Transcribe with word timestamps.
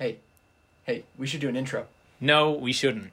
Hey, 0.00 0.16
hey, 0.84 1.04
we 1.18 1.26
should 1.26 1.42
do 1.42 1.50
an 1.50 1.56
intro. 1.56 1.86
No, 2.22 2.52
we 2.52 2.72
shouldn't. 2.72 3.10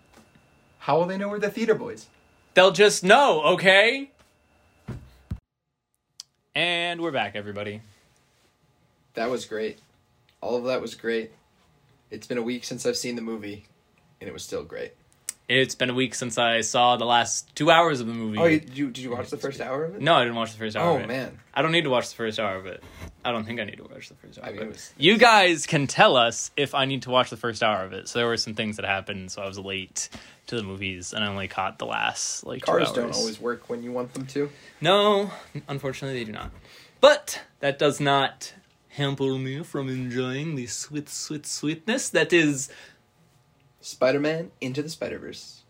How 0.79 0.97
will 0.97 1.05
they 1.05 1.17
know 1.17 1.27
we're 1.27 1.37
the 1.37 1.49
theater 1.49 1.75
boys? 1.75 2.07
They'll 2.53 2.71
just 2.71 3.03
know, 3.03 3.41
okay? 3.43 4.11
And 6.55 7.01
we're 7.01 7.11
back, 7.11 7.35
everybody. 7.35 7.81
That 9.15 9.29
was 9.29 9.43
great. 9.43 9.79
All 10.39 10.55
of 10.55 10.63
that 10.63 10.81
was 10.81 10.95
great. 10.95 11.33
It's 12.09 12.25
been 12.25 12.37
a 12.37 12.41
week 12.41 12.63
since 12.63 12.85
I've 12.85 12.95
seen 12.95 13.17
the 13.17 13.21
movie, 13.21 13.65
and 14.21 14.29
it 14.29 14.31
was 14.31 14.43
still 14.43 14.63
great. 14.63 14.93
It's 15.49 15.75
been 15.75 15.89
a 15.89 15.93
week 15.93 16.13
since 16.13 16.37
I 16.37 16.59
saw 16.59 16.97
the 16.97 17.05
last 17.05 17.55
two 17.55 17.71
hours 17.71 18.01
of 18.01 18.07
the 18.07 18.13
movie. 18.13 18.37
Oh, 18.37 18.45
you, 18.45 18.59
did 18.59 18.77
you 18.77 18.85
did 18.91 18.97
you 19.03 19.11
watch 19.11 19.29
the 19.29 19.37
first 19.37 19.61
hour 19.61 19.85
of 19.85 19.95
it? 19.95 20.01
No, 20.01 20.15
I 20.15 20.23
didn't 20.23 20.35
watch 20.35 20.51
the 20.51 20.57
first 20.57 20.75
hour 20.75 20.91
Oh 20.91 20.95
of 20.97 21.03
it. 21.03 21.07
man, 21.07 21.39
I 21.53 21.61
don't 21.61 21.71
need 21.71 21.85
to 21.85 21.89
watch 21.89 22.09
the 22.09 22.15
first 22.15 22.37
hour 22.37 22.57
of 22.57 22.65
it. 22.65 22.83
I 23.23 23.31
don't 23.31 23.45
think 23.45 23.61
I 23.61 23.63
need 23.63 23.77
to 23.77 23.83
watch 23.83 24.09
the 24.09 24.15
first 24.15 24.39
hour 24.39 24.45
I 24.47 24.51
mean, 24.51 24.61
of 24.63 24.67
it 24.67 24.71
was- 24.73 24.93
You 24.97 25.17
guys 25.17 25.65
can 25.65 25.87
tell 25.87 26.17
us 26.17 26.51
if 26.57 26.75
I 26.75 26.83
need 26.83 27.03
to 27.03 27.11
watch 27.11 27.29
the 27.29 27.37
first 27.37 27.63
hour 27.63 27.85
of 27.85 27.93
it. 27.93 28.09
So 28.09 28.19
there 28.19 28.27
were 28.27 28.35
some 28.35 28.55
things 28.55 28.75
that 28.75 28.85
happened, 28.85 29.31
so 29.31 29.41
I 29.41 29.47
was 29.47 29.57
late 29.57 30.09
to 30.47 30.57
the 30.57 30.63
movies, 30.63 31.13
and 31.13 31.23
I 31.23 31.27
only 31.27 31.47
caught 31.47 31.79
the 31.79 31.85
last 31.85 32.45
like 32.45 32.59
two 32.59 32.65
cars 32.65 32.91
don't 32.91 33.15
always 33.15 33.39
work 33.39 33.69
when 33.69 33.83
you 33.83 33.93
want 33.93 34.13
them 34.15 34.25
to. 34.27 34.49
No, 34.81 35.31
unfortunately, 35.69 36.19
they 36.19 36.25
do 36.25 36.33
not. 36.33 36.51
But 36.99 37.41
that 37.61 37.79
does 37.79 38.01
not 38.01 38.53
hamper 38.89 39.37
me 39.37 39.63
from 39.63 39.87
enjoying 39.87 40.55
the 40.55 40.65
sweet, 40.65 41.07
sweet, 41.07 41.45
sweetness 41.45 42.09
that 42.09 42.33
is 42.33 42.69
Spider-Man 43.87 44.51
into 44.61 44.81
the 44.81 44.89
Spider-Verse. 44.89 45.61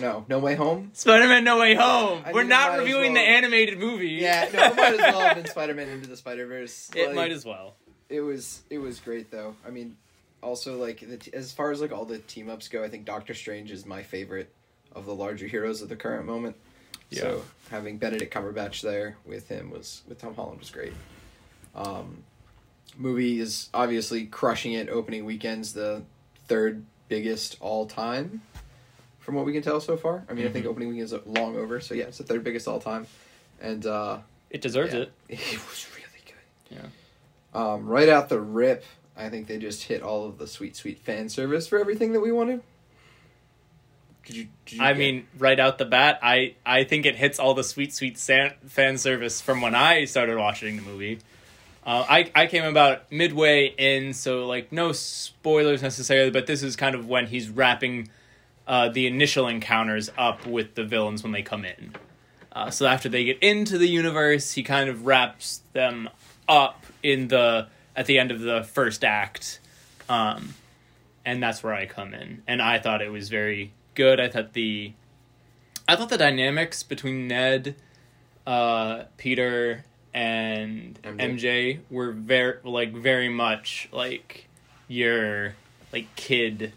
No, 0.00 0.26
No 0.28 0.38
Way 0.40 0.56
Home. 0.56 0.90
Spider-Man: 0.92 1.42
No 1.42 1.58
Way 1.58 1.74
Home. 1.74 2.22
I 2.24 2.32
We're 2.32 2.42
mean, 2.42 2.52
it 2.52 2.54
might 2.54 2.66
not 2.66 2.72
as 2.74 2.78
reviewing 2.80 3.14
well- 3.14 3.22
the 3.24 3.28
animated 3.30 3.78
movie. 3.78 4.08
Yeah, 4.10 4.48
no, 4.52 4.64
it 4.64 4.76
might 4.76 4.92
as 4.92 4.98
well 4.98 5.20
have 5.20 5.36
been 5.36 5.46
Spider-Man 5.46 5.88
into 5.88 6.08
the 6.08 6.16
Spider-Verse. 6.18 6.90
It 6.96 7.06
Like, 7.06 7.14
might 7.16 7.32
as 7.32 7.44
well. 7.46 7.74
It 8.10 8.20
was 8.20 8.60
it 8.70 8.78
was 8.78 9.00
great 9.00 9.30
though. 9.30 9.56
I 9.66 9.70
mean, 9.70 9.96
also 10.42 10.76
like 10.76 11.00
the 11.00 11.16
t- 11.16 11.32
as 11.32 11.50
far 11.50 11.70
as 11.72 11.80
like 11.80 11.92
all 11.92 12.04
the 12.04 12.18
team 12.18 12.50
ups 12.50 12.68
go, 12.68 12.84
I 12.84 12.88
think 12.88 13.04
Doctor 13.06 13.32
Strange 13.34 13.70
is 13.72 13.84
my 13.86 14.02
favorite 14.02 14.52
of 14.92 15.06
the 15.06 15.14
larger 15.14 15.46
heroes 15.46 15.80
of 15.82 15.88
the 15.88 15.96
current 15.96 16.26
moment. 16.26 16.56
Yeah. 17.10 17.20
So 17.22 17.42
having 17.70 17.96
Benedict 17.98 18.32
Cumberbatch 18.34 18.82
there 18.82 19.16
with 19.24 19.48
him 19.48 19.70
was 19.70 20.02
with 20.06 20.20
Tom 20.20 20.34
Holland 20.34 20.60
was 20.60 20.70
great. 20.70 20.92
Um, 21.74 22.22
movie 22.96 23.40
is 23.40 23.70
obviously 23.74 24.26
crushing 24.26 24.74
it. 24.74 24.88
Opening 24.88 25.24
weekends, 25.24 25.72
the 25.72 26.02
third 26.48 26.84
biggest 27.08 27.56
all 27.60 27.86
time, 27.86 28.42
from 29.20 29.34
what 29.34 29.44
we 29.46 29.52
can 29.52 29.62
tell 29.62 29.80
so 29.80 29.96
far. 29.96 30.24
I 30.28 30.34
mean, 30.34 30.46
I 30.46 30.50
think 30.50 30.64
Mhm. 30.66 30.68
opening 30.70 30.88
weekend 30.88 31.04
is 31.04 31.14
long 31.26 31.56
over, 31.56 31.80
so 31.80 31.94
yeah, 31.94 32.04
it's 32.04 32.18
the 32.18 32.24
third 32.24 32.44
biggest 32.44 32.66
all 32.68 32.80
time, 32.80 33.06
and 33.60 33.84
uh, 33.86 34.18
It 34.50 34.60
deserves 34.60 34.92
yeah, 34.94 35.00
it. 35.00 35.12
It 35.28 35.40
was 35.68 35.86
really 35.96 36.22
good. 36.24 36.76
Yeah. 36.78 36.88
Um, 37.54 37.86
right 37.86 38.08
out 38.08 38.28
the 38.28 38.40
rip, 38.40 38.84
I 39.16 39.28
think 39.30 39.46
they 39.46 39.58
just 39.58 39.84
hit 39.84 40.02
all 40.02 40.26
of 40.26 40.38
the 40.38 40.46
sweet, 40.46 40.76
sweet 40.76 40.98
fan 41.00 41.28
service 41.28 41.66
for 41.66 41.78
everything 41.78 42.12
that 42.12 42.20
we 42.20 42.30
wanted. 42.32 42.62
Did 44.26 44.36
you? 44.36 44.48
Did 44.66 44.76
you 44.78 44.82
I 44.84 44.92
get- 44.92 44.98
mean, 44.98 45.26
right 45.38 45.58
out 45.60 45.78
the 45.78 45.84
bat, 45.84 46.18
I 46.22 46.56
I 46.66 46.82
think 46.84 47.06
it 47.06 47.14
hits 47.16 47.38
all 47.38 47.54
the 47.54 47.62
sweet, 47.64 47.94
sweet 47.94 48.18
san- 48.18 48.54
fan 48.66 48.98
service 48.98 49.40
from 49.40 49.60
when 49.60 49.74
I 49.74 50.04
started 50.04 50.36
watching 50.36 50.76
the 50.76 50.82
movie. 50.82 51.20
Uh, 51.86 52.04
I 52.08 52.30
I 52.34 52.46
came 52.48 52.64
about 52.64 53.10
midway 53.12 53.66
in, 53.66 54.12
so 54.12 54.44
like 54.46 54.72
no 54.72 54.90
spoilers 54.90 55.82
necessarily, 55.82 56.30
but 56.30 56.46
this 56.48 56.64
is 56.64 56.74
kind 56.74 56.96
of 56.96 57.06
when 57.06 57.28
he's 57.28 57.48
wrapping 57.48 58.08
uh, 58.66 58.88
the 58.88 59.06
initial 59.06 59.46
encounters 59.46 60.10
up 60.18 60.44
with 60.44 60.74
the 60.74 60.82
villains 60.82 61.22
when 61.22 61.30
they 61.30 61.42
come 61.42 61.64
in. 61.64 61.94
Uh, 62.50 62.70
so 62.70 62.86
after 62.86 63.08
they 63.08 63.24
get 63.24 63.38
into 63.40 63.78
the 63.78 63.86
universe, 63.86 64.52
he 64.52 64.64
kind 64.64 64.90
of 64.90 65.06
wraps 65.06 65.60
them 65.74 66.08
up 66.48 66.84
in 67.04 67.28
the 67.28 67.68
at 67.94 68.06
the 68.06 68.18
end 68.18 68.32
of 68.32 68.40
the 68.40 68.64
first 68.64 69.04
act, 69.04 69.60
um, 70.08 70.54
and 71.24 71.40
that's 71.40 71.62
where 71.62 71.72
I 71.72 71.86
come 71.86 72.14
in. 72.14 72.42
And 72.48 72.60
I 72.60 72.80
thought 72.80 73.00
it 73.00 73.12
was 73.12 73.28
very 73.28 73.72
good. 73.94 74.18
I 74.18 74.28
thought 74.28 74.54
the 74.54 74.92
I 75.86 75.94
thought 75.94 76.08
the 76.08 76.18
dynamics 76.18 76.82
between 76.82 77.28
Ned, 77.28 77.76
uh, 78.44 79.04
Peter, 79.18 79.84
and 80.16 80.98
MJ. 81.02 81.18
MJ, 81.18 81.78
were 81.90 82.10
very 82.12 82.58
like 82.64 82.92
very 82.94 83.28
much 83.28 83.88
like 83.92 84.48
your 84.88 85.54
like 85.92 86.14
kid 86.16 86.72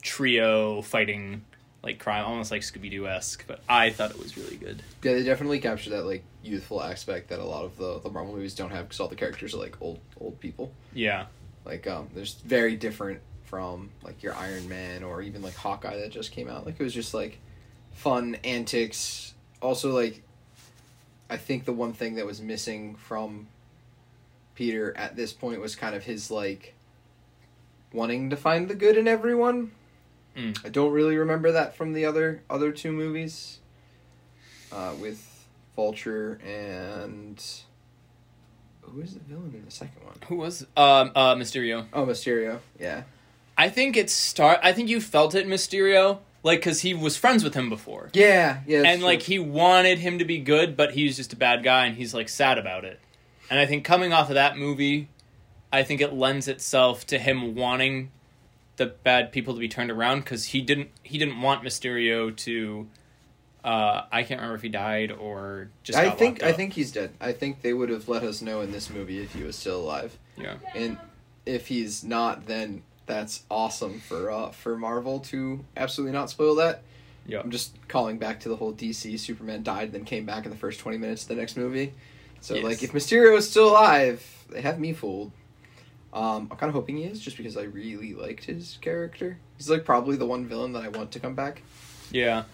trio 0.00 0.82
fighting 0.82 1.44
like 1.82 1.98
crime, 1.98 2.24
almost 2.24 2.50
like 2.50 2.62
Scooby 2.62 2.90
Doo 2.90 3.06
esque. 3.06 3.44
But 3.46 3.60
I 3.68 3.90
thought 3.90 4.10
it 4.10 4.18
was 4.18 4.36
really 4.36 4.56
good. 4.56 4.82
yeah, 5.02 5.12
they 5.12 5.22
definitely 5.22 5.60
captured 5.60 5.90
that 5.90 6.06
like 6.06 6.24
youthful 6.42 6.82
aspect 6.82 7.28
that 7.28 7.38
a 7.38 7.44
lot 7.44 7.64
of 7.64 7.76
the 7.76 8.00
the 8.00 8.10
Marvel 8.10 8.34
movies 8.34 8.54
don't 8.54 8.70
have 8.70 8.84
because 8.86 9.00
all 9.00 9.08
the 9.08 9.16
characters 9.16 9.54
are 9.54 9.58
like 9.58 9.76
old 9.80 10.00
old 10.20 10.40
people. 10.40 10.72
Yeah, 10.94 11.26
Like, 11.64 11.86
um, 11.86 12.08
there's 12.14 12.34
very 12.34 12.76
different 12.76 13.20
from 13.44 13.90
like 14.02 14.22
your 14.22 14.34
Iron 14.34 14.66
Man 14.68 15.02
or 15.04 15.20
even 15.20 15.42
like 15.42 15.54
Hawkeye 15.54 15.98
that 15.98 16.10
just 16.10 16.32
came 16.32 16.48
out. 16.48 16.64
Like, 16.64 16.80
it 16.80 16.82
was 16.82 16.94
just 16.94 17.12
like 17.12 17.38
fun 17.92 18.36
antics. 18.44 19.34
Also, 19.60 19.92
like, 19.92 20.22
I 21.32 21.38
think 21.38 21.64
the 21.64 21.72
one 21.72 21.94
thing 21.94 22.16
that 22.16 22.26
was 22.26 22.42
missing 22.42 22.94
from 22.94 23.48
Peter 24.54 24.94
at 24.98 25.16
this 25.16 25.32
point 25.32 25.62
was 25.62 25.74
kind 25.74 25.94
of 25.94 26.04
his 26.04 26.30
like 26.30 26.74
wanting 27.90 28.28
to 28.28 28.36
find 28.36 28.68
the 28.68 28.74
good 28.74 28.98
in 28.98 29.08
everyone. 29.08 29.72
Mm. 30.36 30.62
I 30.62 30.68
don't 30.68 30.92
really 30.92 31.16
remember 31.16 31.50
that 31.52 31.74
from 31.74 31.94
the 31.94 32.04
other 32.04 32.42
other 32.50 32.70
two 32.70 32.92
movies, 32.92 33.60
uh, 34.70 34.92
with 35.00 35.46
Vulture 35.74 36.38
and 36.44 37.42
who 38.82 39.00
is 39.00 39.14
the 39.14 39.20
villain 39.20 39.54
in 39.54 39.64
the 39.64 39.70
second 39.70 40.04
one? 40.04 40.16
who 40.28 40.36
was 40.36 40.66
um 40.76 41.12
uh 41.14 41.34
Mysterio? 41.34 41.86
Oh, 41.94 42.04
Mysterio. 42.04 42.58
Yeah. 42.78 43.04
I 43.56 43.70
think 43.70 43.96
it 43.96 44.10
start. 44.10 44.60
I 44.62 44.74
think 44.74 44.90
you 44.90 45.00
felt 45.00 45.34
it, 45.34 45.46
Mysterio, 45.46 46.18
like 46.42 46.60
because 46.60 46.80
he 46.80 46.94
was 46.94 47.16
friends 47.16 47.44
with 47.44 47.54
him 47.54 47.68
before. 47.68 48.10
Yeah, 48.12 48.60
yeah. 48.66 48.82
and 48.84 49.00
true. 49.00 49.06
like 49.06 49.22
he 49.22 49.38
wanted 49.38 49.98
him 49.98 50.18
to 50.18 50.24
be 50.24 50.38
good, 50.38 50.76
but 50.76 50.92
he's 50.92 51.16
just 51.16 51.32
a 51.32 51.36
bad 51.36 51.62
guy, 51.62 51.86
and 51.86 51.96
he's 51.96 52.14
like 52.14 52.28
sad 52.28 52.58
about 52.58 52.84
it. 52.84 53.00
And 53.50 53.58
I 53.60 53.66
think 53.66 53.84
coming 53.84 54.12
off 54.12 54.28
of 54.28 54.34
that 54.34 54.56
movie, 54.56 55.08
I 55.72 55.82
think 55.82 56.00
it 56.00 56.12
lends 56.12 56.48
itself 56.48 57.06
to 57.08 57.18
him 57.18 57.54
wanting 57.54 58.10
the 58.76 58.86
bad 58.86 59.32
people 59.32 59.54
to 59.54 59.60
be 59.60 59.68
turned 59.68 59.90
around 59.90 60.20
because 60.20 60.46
he 60.46 60.60
didn't 60.60 60.90
he 61.02 61.18
didn't 61.18 61.40
want 61.40 61.62
Mysterio 61.62 62.34
to. 62.38 62.88
Uh, 63.64 64.02
I 64.10 64.24
can't 64.24 64.40
remember 64.40 64.56
if 64.56 64.62
he 64.62 64.68
died 64.68 65.12
or 65.12 65.70
just. 65.84 65.96
I 65.96 66.10
think 66.10 66.42
I 66.42 66.52
think 66.52 66.72
he's 66.72 66.90
dead. 66.90 67.12
I 67.20 67.32
think 67.32 67.62
they 67.62 67.72
would 67.72 67.90
have 67.90 68.08
let 68.08 68.24
us 68.24 68.42
know 68.42 68.60
in 68.60 68.72
this 68.72 68.90
movie 68.90 69.22
if 69.22 69.34
he 69.34 69.44
was 69.44 69.56
still 69.56 69.80
alive. 69.80 70.18
Yeah. 70.36 70.56
And 70.74 70.98
if 71.46 71.68
he's 71.68 72.02
not, 72.02 72.46
then 72.46 72.82
that's 73.06 73.42
awesome 73.50 74.00
for 74.00 74.30
uh 74.30 74.50
for 74.50 74.76
Marvel 74.76 75.20
to 75.20 75.64
absolutely 75.76 76.12
not 76.12 76.30
spoil 76.30 76.54
that. 76.56 76.82
Yeah. 77.26 77.40
I'm 77.40 77.50
just 77.50 77.76
calling 77.88 78.18
back 78.18 78.40
to 78.40 78.48
the 78.48 78.56
whole 78.56 78.72
DC 78.72 79.18
Superman 79.18 79.62
died 79.62 79.92
then 79.92 80.04
came 80.04 80.26
back 80.26 80.44
in 80.44 80.50
the 80.50 80.56
first 80.56 80.80
20 80.80 80.98
minutes 80.98 81.22
of 81.22 81.28
the 81.28 81.34
next 81.36 81.56
movie. 81.56 81.94
So 82.40 82.54
Yes. 82.54 82.64
like 82.64 82.82
if 82.82 82.92
Mysterio 82.92 83.36
is 83.36 83.48
still 83.48 83.70
alive, 83.70 84.24
they 84.50 84.60
have 84.60 84.80
me 84.80 84.92
fooled. 84.92 85.30
Um, 86.12 86.48
I'm 86.50 86.58
kind 86.58 86.68
of 86.68 86.74
hoping 86.74 86.98
he 86.98 87.04
is 87.04 87.20
just 87.20 87.36
because 87.38 87.56
I 87.56 87.62
really 87.62 88.12
liked 88.14 88.44
his 88.44 88.76
character. 88.82 89.38
He's 89.56 89.70
like 89.70 89.84
probably 89.84 90.16
the 90.16 90.26
one 90.26 90.46
villain 90.46 90.72
that 90.72 90.82
I 90.82 90.88
want 90.88 91.12
to 91.12 91.20
come 91.20 91.34
back. 91.34 91.62
Yeah. 92.10 92.44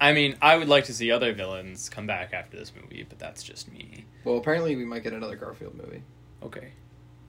I 0.00 0.12
mean, 0.12 0.36
I 0.40 0.56
would 0.56 0.68
like 0.68 0.84
to 0.84 0.94
see 0.94 1.10
other 1.10 1.32
villains 1.32 1.88
come 1.88 2.06
back 2.06 2.32
after 2.32 2.56
this 2.56 2.70
movie, 2.80 3.04
but 3.08 3.18
that's 3.18 3.42
just 3.42 3.72
me. 3.72 4.04
Well, 4.22 4.36
apparently 4.36 4.76
we 4.76 4.84
might 4.84 5.02
get 5.02 5.12
another 5.12 5.34
Garfield 5.34 5.74
movie. 5.74 6.02
Okay. 6.44 6.68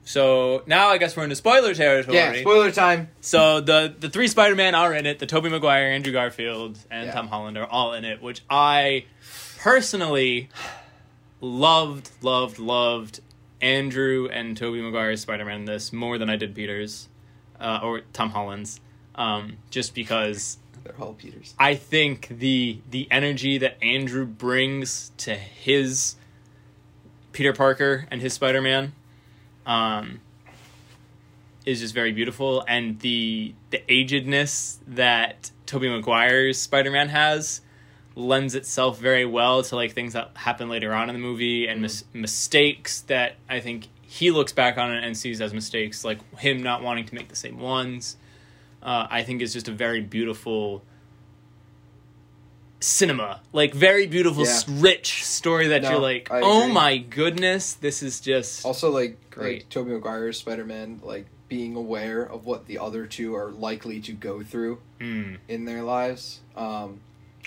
So 0.05 0.63
now 0.65 0.87
I 0.89 0.97
guess 0.97 1.15
we're 1.15 1.23
into 1.23 1.35
spoiler 1.35 1.73
territory. 1.75 2.17
Yeah, 2.17 2.33
spoiler 2.41 2.71
time. 2.71 3.09
So 3.21 3.61
the 3.61 3.93
the 3.99 4.09
three 4.09 4.27
Spider 4.27 4.55
Man 4.55 4.73
are 4.75 4.93
in 4.93 5.05
it. 5.05 5.19
The 5.19 5.25
Tobey 5.27 5.49
Maguire, 5.49 5.91
Andrew 5.91 6.11
Garfield, 6.13 6.79
and 6.89 7.07
Yeah. 7.07 7.11
Tom 7.13 7.27
Holland 7.27 7.57
are 7.57 7.67
all 7.67 7.93
in 7.93 8.05
it, 8.05 8.21
which 8.21 8.41
I 8.49 9.05
personally 9.59 10.49
loved, 11.41 12.09
loved, 12.21 12.59
loved 12.59 13.19
Andrew 13.61 14.27
and 14.31 14.57
Tobey 14.57 14.81
Maguire's 14.81 15.21
Spider 15.21 15.45
Man 15.45 15.65
this 15.65 15.93
more 15.93 16.17
than 16.17 16.29
I 16.29 16.37
did 16.37 16.55
Peter's 16.55 17.07
uh, 17.59 17.79
or 17.83 18.01
Tom 18.13 18.31
Holland's. 18.31 18.79
Um, 19.15 19.57
just 19.69 19.93
because 19.93 20.57
They're 20.83 20.95
all 20.99 21.13
Peters. 21.13 21.53
I 21.59 21.75
think 21.75 22.29
the 22.29 22.79
the 22.89 23.07
energy 23.11 23.57
that 23.59 23.77
Andrew 23.83 24.25
brings 24.25 25.11
to 25.17 25.35
his 25.35 26.15
Peter 27.33 27.51
Parker 27.53 28.07
and 28.09 28.21
his 28.21 28.33
Spider 28.33 28.61
Man 28.61 28.93
um, 29.69 30.19
is 31.63 31.79
just 31.79 31.93
very 31.93 32.11
beautiful, 32.11 32.65
and 32.67 32.99
the 32.99 33.53
the 33.69 33.77
agedness 33.87 34.79
that 34.87 35.51
Tobey 35.67 35.87
Maguire's 35.87 36.59
Spider 36.59 36.89
Man 36.89 37.09
has 37.09 37.61
lends 38.15 38.55
itself 38.55 38.99
very 38.99 39.25
well 39.25 39.61
to 39.63 39.75
like 39.75 39.93
things 39.93 40.13
that 40.13 40.31
happen 40.33 40.67
later 40.67 40.93
on 40.93 41.07
in 41.09 41.13
the 41.13 41.21
movie 41.21 41.67
and 41.67 41.81
mis- 41.81 42.03
mistakes 42.11 43.01
that 43.01 43.35
I 43.47 43.59
think 43.59 43.87
he 44.01 44.31
looks 44.31 44.51
back 44.51 44.79
on 44.79 44.91
it 44.91 45.03
and 45.03 45.15
sees 45.15 45.39
as 45.39 45.53
mistakes, 45.53 46.03
like 46.03 46.19
him 46.39 46.63
not 46.63 46.81
wanting 46.81 47.05
to 47.05 47.15
make 47.15 47.29
the 47.29 47.35
same 47.35 47.59
ones. 47.59 48.17
Uh, 48.81 49.05
I 49.09 49.23
think 49.23 49.41
is 49.41 49.53
just 49.53 49.67
a 49.67 49.71
very 49.71 50.01
beautiful 50.01 50.81
cinema. 52.79 53.41
Like 53.53 53.73
very 53.73 54.07
beautiful, 54.07 54.45
Yeah. 54.45 54.61
rich 54.67 55.25
story 55.25 55.67
that 55.67 55.81
No, 55.83 55.91
you're 55.91 55.99
like, 55.99 56.29
I 56.31 56.41
oh 56.41 56.61
agree. 56.63 56.73
my 56.73 56.97
goodness, 56.97 57.73
this 57.73 58.01
is 58.03 58.19
just 58.19 58.65
Also, 58.65 58.89
like 58.91 59.17
Great. 59.31 59.59
like 59.63 59.69
Tobey 59.69 59.91
Maguire's 59.91 60.37
Spider 60.39 60.65
Man, 60.65 60.99
like 61.03 61.25
being 61.47 61.75
aware 61.75 62.21
of 62.21 62.45
what 62.45 62.67
the 62.67 62.77
other 62.77 63.05
two 63.07 63.35
are 63.35 63.49
likely 63.51 63.99
to 64.01 64.13
go 64.13 64.43
through 64.43 64.79
mm, 64.99 65.37
in 65.47 65.65
their 65.65 65.81
lives. 65.83 66.39
Um, 66.55 67.01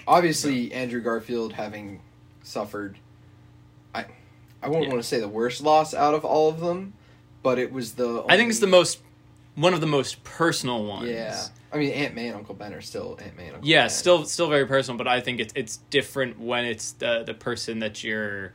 obviously, 0.06 0.73
Andrew 0.73 1.00
Garfield 1.00 1.52
having 1.55 2.00
suffered, 2.43 2.99
I, 3.94 4.06
I 4.62 4.69
won't 4.69 4.84
Yeah. 4.84 4.90
want 4.90 5.02
to 5.02 5.08
say 5.08 5.20
the 5.20 5.29
worst 5.29 5.61
loss 5.62 5.94
out 5.94 6.14
of 6.14 6.25
all 6.25 6.49
of 6.49 6.61
them, 6.61 6.94
but 7.43 7.58
it 7.58 7.73
was 7.73 7.93
the. 7.93 8.25
I 8.29 8.37
think 8.37 8.50
it's 8.50 8.58
the 8.58 8.67
most 8.67 8.99
one 9.55 9.75
of 9.75 9.81
the 9.81 9.87
most 9.87 10.23
personal 10.25 10.85
ones. 10.85 11.09
Yeah, 11.11 11.41
I 11.73 11.77
mean 11.79 11.93
Aunt 11.93 12.15
May 12.15 12.29
and 12.29 12.37
Uncle 12.37 12.55
Ben 12.55 12.73
are 12.73 12.81
still 12.81 13.19
Aunt 13.23 13.37
May 13.37 13.47
and 13.47 13.55
Uncle 13.57 13.69
Yeah, 13.69 13.83
Ben. 13.83 13.91
still 13.91 14.25
still 14.25 14.49
very 14.49 14.67
personal, 14.67 14.97
but 14.99 15.09
I 15.09 15.21
think 15.21 15.41
it's 15.41 15.53
it's 15.57 15.77
different 15.91 16.39
when 16.39 16.65
it's 16.65 16.93
the 16.93 17.23
the 17.25 17.35
person 17.35 17.79
that 17.81 18.03
you're 18.03 18.53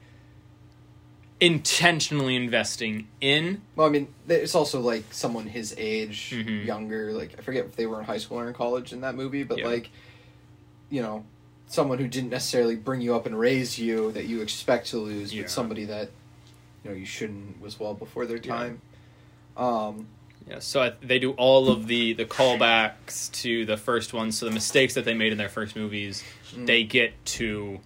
intentionally 1.40 2.36
investing 2.36 3.08
in. 3.22 3.62
Well, 3.76 3.86
I 3.86 3.92
mean, 3.92 4.08
it's 4.28 4.56
also 4.56 4.80
like 4.82 5.04
someone 5.14 5.46
his 5.46 5.76
age, 5.78 6.32
Mhm. 6.32 6.66
younger. 6.66 7.14
Like 7.14 7.36
I 7.38 7.42
forget 7.44 7.66
if 7.66 7.76
they 7.76 7.86
were 7.86 8.00
in 8.00 8.06
high 8.06 8.18
school 8.18 8.40
or 8.40 8.48
in 8.48 8.54
college 8.56 8.92
in 8.92 9.02
that 9.02 9.14
movie, 9.16 9.44
but 9.44 9.60
Yeah. 9.60 9.68
like, 9.68 9.90
you 10.90 11.02
know, 11.02 11.26
someone 11.68 12.00
who 12.00 12.08
didn't 12.08 12.32
necessarily 12.32 12.76
bring 12.76 13.02
you 13.02 13.14
up 13.14 13.26
and 13.28 13.38
raise 13.38 13.78
you 13.78 14.12
that 14.14 14.26
you 14.26 14.42
expect 14.42 14.88
to 14.88 14.98
lose, 14.98 15.32
Yeah. 15.34 15.44
but 15.44 15.52
somebody 15.52 15.86
that 15.86 16.10
you 16.84 16.90
know 16.90 16.96
you 16.96 17.06
shouldn't 17.06 17.62
was 17.62 17.80
well 17.80 17.94
before 17.94 18.26
their 18.26 18.38
Yeah. 18.38 18.56
time. 18.56 18.82
Um, 19.56 20.08
Yeah, 20.50 20.60
so 20.60 20.82
I, 20.82 20.94
they 21.02 21.20
do 21.20 21.32
all 21.34 21.70
of 21.70 21.88
the 21.88 22.14
the 22.14 22.26
callbacks 22.26 23.30
to 23.42 23.66
the 23.66 23.76
first 23.78 24.14
one. 24.14 24.32
So 24.32 24.46
the 24.46 24.52
mistakes 24.52 24.94
that 24.94 25.04
they 25.06 25.14
made 25.14 25.32
in 25.32 25.38
their 25.38 25.50
first 25.50 25.76
movies, 25.76 26.24
Mm. 26.56 26.66
they 26.66 26.84
get 26.86 27.14
to 27.38 27.80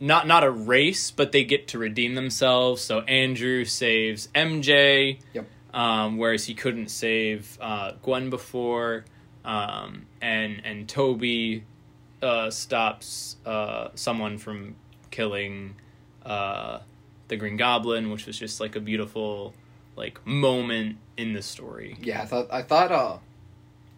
not 0.00 0.26
not 0.26 0.44
a 0.44 0.50
race, 0.50 1.10
but 1.10 1.32
they 1.32 1.44
get 1.44 1.68
to 1.68 1.78
redeem 1.78 2.14
themselves. 2.14 2.82
So 2.82 3.00
Andrew 3.00 3.64
saves 3.64 4.28
MJ, 4.34 5.18
Yep. 5.32 5.46
um, 5.72 6.18
whereas 6.18 6.44
he 6.46 6.54
couldn't 6.54 6.88
save 6.88 7.58
uh, 7.60 7.92
Gwen 8.02 8.30
before, 8.30 9.04
um, 9.44 10.06
and 10.20 10.60
and 10.64 10.88
Tobey 10.88 11.64
uh, 12.22 12.50
stops 12.50 13.36
uh, 13.44 13.88
someone 13.94 14.38
from 14.38 14.76
killing 15.10 15.74
uh, 16.24 16.78
the 17.28 17.36
Green 17.36 17.56
Goblin, 17.56 18.10
which 18.10 18.26
was 18.26 18.38
just 18.38 18.60
like 18.60 18.76
a 18.76 18.80
beautiful 18.80 19.54
like 19.96 20.24
moment 20.26 20.98
in 21.16 21.32
the 21.32 21.42
story. 21.42 21.96
yeah, 22.00 22.22
I 22.22 22.26
thought 22.26 22.48
I 22.52 22.62
thought 22.62 22.92
uh, 22.92 23.18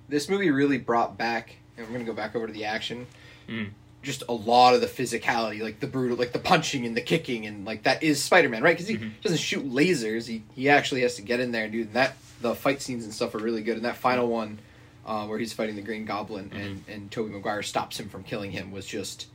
this 0.08 0.28
movie 0.28 0.50
really 0.50 0.78
brought 0.78 1.16
back, 1.18 1.56
and 1.76 1.86
we're 1.86 1.92
gonna 1.94 2.04
go 2.04 2.12
back 2.12 2.34
over 2.36 2.46
to 2.46 2.52
the 2.52 2.64
action. 2.64 3.06
Mm. 3.48 3.70
Just 4.02 4.22
a 4.28 4.32
lot 4.32 4.74
of 4.74 4.80
the 4.80 4.86
physicality, 4.86 5.60
like 5.62 5.80
the 5.80 5.86
brutal, 5.86 6.16
like 6.16 6.32
the 6.32 6.38
punching 6.38 6.86
and 6.86 6.96
the 6.96 7.00
kicking, 7.00 7.46
and 7.46 7.64
like 7.64 7.82
that 7.84 8.02
is 8.02 8.22
Spider 8.22 8.48
Man, 8.48 8.62
right? 8.62 8.76
Because 8.76 8.86
he 8.88 8.96
Mhm. 8.98 9.10
doesn't 9.22 9.38
shoot 9.38 9.68
lasers. 9.68 10.26
He 10.28 10.42
he 10.54 10.68
actually 10.68 11.00
has 11.02 11.16
to 11.16 11.22
get 11.22 11.40
in 11.40 11.50
there 11.52 11.64
and 11.64 11.72
do 11.72 11.84
that. 11.92 12.16
The 12.40 12.54
fight 12.54 12.82
scenes 12.82 13.04
and 13.04 13.12
stuff 13.14 13.34
are 13.34 13.38
really 13.38 13.62
good. 13.62 13.76
And 13.76 13.84
that 13.84 13.96
final 13.96 14.28
one, 14.28 14.58
uh, 15.06 15.26
where 15.26 15.38
he's 15.38 15.52
fighting 15.54 15.74
the 15.74 15.82
Green 15.82 16.04
Goblin 16.04 16.52
and 16.54 16.84
and 16.86 17.10
Tobey 17.10 17.30
Maguire 17.32 17.62
stops 17.62 17.98
him 17.98 18.08
from 18.08 18.22
killing 18.22 18.52
him, 18.52 18.70
was 18.70 18.86
just 18.86 19.26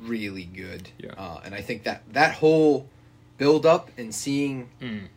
really 0.00 0.44
good. 0.44 0.88
Yeah. 0.98 1.12
Uh, 1.16 1.40
and 1.44 1.54
I 1.54 1.60
think 1.60 1.82
that 1.84 2.02
that 2.12 2.34
whole 2.36 2.88
build 3.38 3.66
up 3.66 3.90
and 3.98 4.14
seeing 4.14 4.68
Mm. 4.80 5.08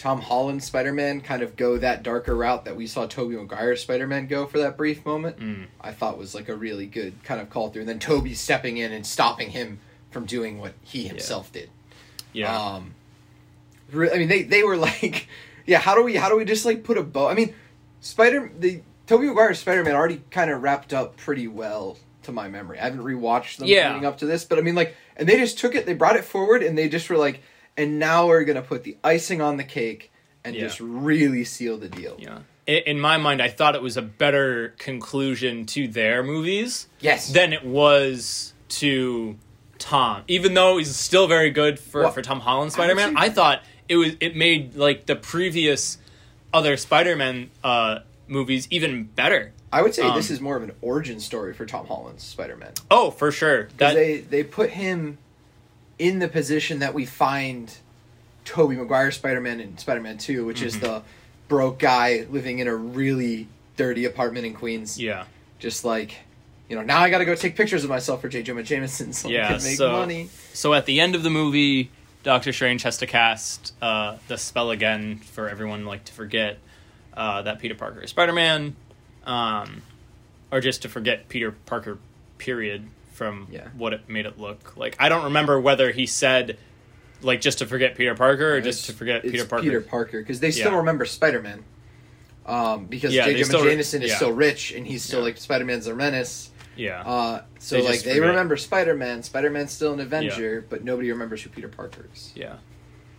Tom 0.00 0.22
Holland 0.22 0.64
Spider 0.64 0.94
Man 0.94 1.20
kind 1.20 1.42
of 1.42 1.56
go 1.56 1.76
that 1.76 2.02
darker 2.02 2.34
route 2.34 2.64
that 2.64 2.74
we 2.74 2.86
saw 2.86 3.06
Tobey 3.06 3.36
Maguire 3.36 3.76
Spider 3.76 4.06
Man 4.06 4.26
go 4.26 4.46
for 4.46 4.58
that 4.60 4.78
brief 4.78 5.04
moment, 5.04 5.38
Mm. 5.38 5.66
I 5.78 5.92
thought 5.92 6.16
was 6.16 6.34
like 6.34 6.48
a 6.48 6.56
really 6.56 6.86
good 6.86 7.22
kind 7.22 7.38
of 7.38 7.50
call 7.50 7.68
through. 7.68 7.82
And 7.82 7.88
then 7.88 7.98
Tobey 7.98 8.32
stepping 8.32 8.78
in 8.78 8.92
and 8.92 9.06
stopping 9.06 9.50
him 9.50 9.78
from 10.10 10.24
doing 10.24 10.58
what 10.58 10.72
he 10.82 11.06
himself 11.06 11.52
did. 11.52 11.68
Yeah. 12.32 12.56
Um, 12.56 12.94
I 13.92 14.16
mean, 14.16 14.28
they 14.28 14.42
they 14.42 14.62
were 14.62 14.76
like, 14.88 15.28
yeah. 15.66 15.78
How 15.80 15.94
do 15.94 16.02
we 16.02 16.16
how 16.16 16.30
do 16.30 16.36
we 16.36 16.46
just 16.46 16.64
like 16.64 16.82
put 16.82 16.96
a 16.96 17.02
bow? 17.02 17.28
I 17.28 17.34
mean, 17.34 17.54
Spider 18.00 18.50
the 18.58 18.80
Tobey 19.06 19.26
Maguire 19.26 19.52
Spider 19.54 19.84
Man 19.84 19.94
already 19.94 20.22
kind 20.30 20.50
of 20.50 20.62
wrapped 20.62 20.94
up 20.94 21.18
pretty 21.18 21.46
well 21.46 21.98
to 22.22 22.32
my 22.32 22.48
memory. 22.48 22.78
I 22.78 22.84
haven't 22.84 23.00
rewatched 23.04 23.58
them 23.58 23.68
Yeah. 23.68 23.88
leading 23.92 24.06
up 24.06 24.16
to 24.18 24.26
this, 24.26 24.44
but 24.44 24.58
I 24.58 24.62
mean, 24.62 24.74
like, 24.74 24.94
and 25.16 25.28
they 25.28 25.36
just 25.36 25.58
took 25.58 25.74
it, 25.74 25.84
they 25.86 25.94
brought 25.94 26.16
it 26.16 26.24
forward, 26.24 26.62
and 26.62 26.76
they 26.78 26.88
just 26.88 27.08
were 27.10 27.16
like, 27.16 27.42
and 27.76 27.98
now 27.98 28.26
we're 28.26 28.44
gonna 28.44 28.62
put 28.62 28.84
the 28.84 28.96
icing 29.04 29.40
on 29.40 29.56
the 29.56 29.64
cake 29.64 30.10
and 30.44 30.54
Yeah. 30.54 30.62
just 30.62 30.80
really 30.80 31.44
seal 31.44 31.76
the 31.78 31.88
deal. 31.88 32.16
yeah. 32.18 32.38
In 32.66 33.00
my 33.00 33.16
mind, 33.16 33.42
I 33.42 33.48
thought 33.48 33.74
it 33.74 33.82
was 33.82 33.96
a 33.96 34.02
better 34.02 34.74
conclusion 34.78 35.66
to 35.66 35.88
their 35.88 36.22
movies 36.22 36.86
Yes. 37.00 37.32
than 37.32 37.52
it 37.52 37.64
was 37.64 38.52
to 38.70 39.36
Tom. 39.78 40.22
Even 40.28 40.54
though 40.54 40.76
he's 40.78 40.94
still 40.94 41.26
very 41.26 41.50
good 41.50 41.80
for, 41.80 42.02
Well, 42.02 42.12
for 42.12 42.22
Tom 42.22 42.38
Holland 42.40 42.72
Spider 42.72 42.94
Man, 42.94 43.16
I 43.16 43.28
thought 43.30 43.62
it 43.88 43.96
was 43.96 44.12
it 44.20 44.36
made 44.36 44.76
like 44.76 45.06
the 45.06 45.16
previous 45.16 45.98
other 46.54 46.76
Spider 46.76 47.16
Man 47.16 47.50
uh, 47.64 48.00
movies 48.28 48.68
even 48.70 49.04
better. 49.04 49.52
I 49.72 49.82
would 49.82 49.94
say 49.94 50.02
um, 50.02 50.14
this 50.16 50.30
is 50.30 50.40
more 50.40 50.56
of 50.56 50.62
an 50.62 50.72
origin 50.80 51.18
story 51.18 51.54
for 51.54 51.64
Tom 51.66 51.86
Holland's 51.86 52.22
Spider 52.24 52.56
Man. 52.56 52.72
Oh, 52.90 53.10
for 53.10 53.32
sure. 53.32 53.64
Because 53.64 53.78
That 53.78 53.94
they 53.94 54.18
they 54.20 54.42
put 54.44 54.70
him 54.70 55.18
in 56.00 56.18
the 56.18 56.28
position 56.28 56.78
that 56.80 56.94
we 56.94 57.04
find 57.06 57.72
Tobey 58.44 58.74
Maguire 58.76 59.10
Spider 59.10 59.40
Man 59.40 59.60
in 59.60 59.76
Spider 59.78 60.00
Man 60.00 60.18
Two, 60.18 60.46
which 60.46 60.62
is 60.62 60.74
Mm-hmm. 60.76 60.84
the 60.86 61.02
broke 61.48 61.78
guy 61.78 62.26
living 62.30 62.58
in 62.60 62.68
a 62.68 62.74
really 62.74 63.48
dirty 63.76 64.04
apartment 64.04 64.46
in 64.46 64.54
Queens. 64.54 64.98
yeah. 65.00 65.24
Just 65.58 65.84
like 65.84 66.16
you 66.68 66.76
know, 66.76 66.82
now 66.82 67.00
I 67.00 67.10
got 67.10 67.18
to 67.18 67.24
go 67.24 67.34
take 67.34 67.56
pictures 67.56 67.82
of 67.82 67.90
myself 67.90 68.20
for 68.20 68.28
J. 68.28 68.42
Jonah 68.44 68.62
Jameson 68.62 69.12
so 69.12 69.28
Yeah, 69.28 69.46
I 69.46 69.54
can 69.54 69.64
make 69.64 69.76
so- 69.76 69.90
money. 69.92 70.30
So 70.52 70.72
at 70.72 70.86
the 70.86 71.00
end 71.00 71.14
of 71.16 71.22
the 71.24 71.30
movie, 71.30 71.90
Doctor 72.22 72.52
Strange 72.52 72.82
has 72.84 72.98
to 72.98 73.06
cast 73.08 73.74
uh, 73.82 74.16
the 74.28 74.38
spell 74.38 74.70
again 74.70 75.16
for 75.18 75.48
everyone 75.48 75.84
like 75.84 76.04
to 76.04 76.12
forget 76.12 76.58
uh, 77.14 77.42
that 77.42 77.58
Peter 77.58 77.74
Parker 77.74 78.00
is 78.02 78.10
Spider 78.10 78.32
Man, 78.32 78.76
um, 79.26 79.82
or 80.52 80.60
just 80.60 80.82
to 80.82 80.88
forget 80.88 81.28
Peter 81.28 81.50
Parker. 81.50 81.98
Period. 82.38 82.86
From 83.20 83.48
Yeah. 83.50 83.68
what 83.76 83.92
it 83.92 84.08
made 84.08 84.24
it 84.24 84.38
look 84.38 84.78
like. 84.78 84.96
I 84.98 85.10
don't 85.10 85.24
remember 85.24 85.60
whether 85.60 85.90
he 85.92 86.06
said 86.06 86.56
like 87.20 87.42
just 87.42 87.58
to 87.58 87.66
forget 87.66 87.94
Peter 87.94 88.14
Parker 88.14 88.54
or 88.54 88.60
just 88.62 88.86
to 88.86 88.94
forget 88.94 89.24
it's 89.26 89.32
Peter 89.32 89.44
Parker. 89.44 89.62
Peter 89.62 89.80
Parker 89.82 90.20
because 90.22 90.40
they 90.40 90.50
still 90.50 90.70
Yeah. 90.72 90.78
remember 90.78 91.04
Spider 91.04 91.42
Man. 91.42 91.62
Um, 92.46 92.86
because 92.86 93.12
Yeah, 93.12 93.26
J. 93.26 93.32
they 93.34 93.38
Jonah 93.40 93.44
still- 93.44 93.64
Jameson 93.64 94.02
is 94.02 94.08
yeah. 94.12 94.16
still 94.16 94.32
rich 94.32 94.72
and 94.72 94.86
he's 94.86 95.02
still 95.02 95.20
like 95.20 95.36
Spider 95.36 95.66
Man's 95.66 95.86
a 95.86 95.94
menace. 95.94 96.48
Yeah. 96.76 97.02
Uh, 97.02 97.42
so 97.58 97.76
They 97.76 97.82
like 97.82 98.00
they 98.00 98.14
forget. 98.14 98.30
remember 98.30 98.56
Spider 98.56 98.94
Man. 98.94 99.22
Spider 99.22 99.50
Man's 99.50 99.72
still 99.72 99.92
an 99.92 100.00
Avenger, 100.00 100.64
but 100.70 100.82
nobody 100.82 101.10
remembers 101.12 101.42
who 101.42 101.50
Peter 101.50 101.68
Parker 101.68 102.06
is. 102.14 102.32
yeah. 102.34 102.54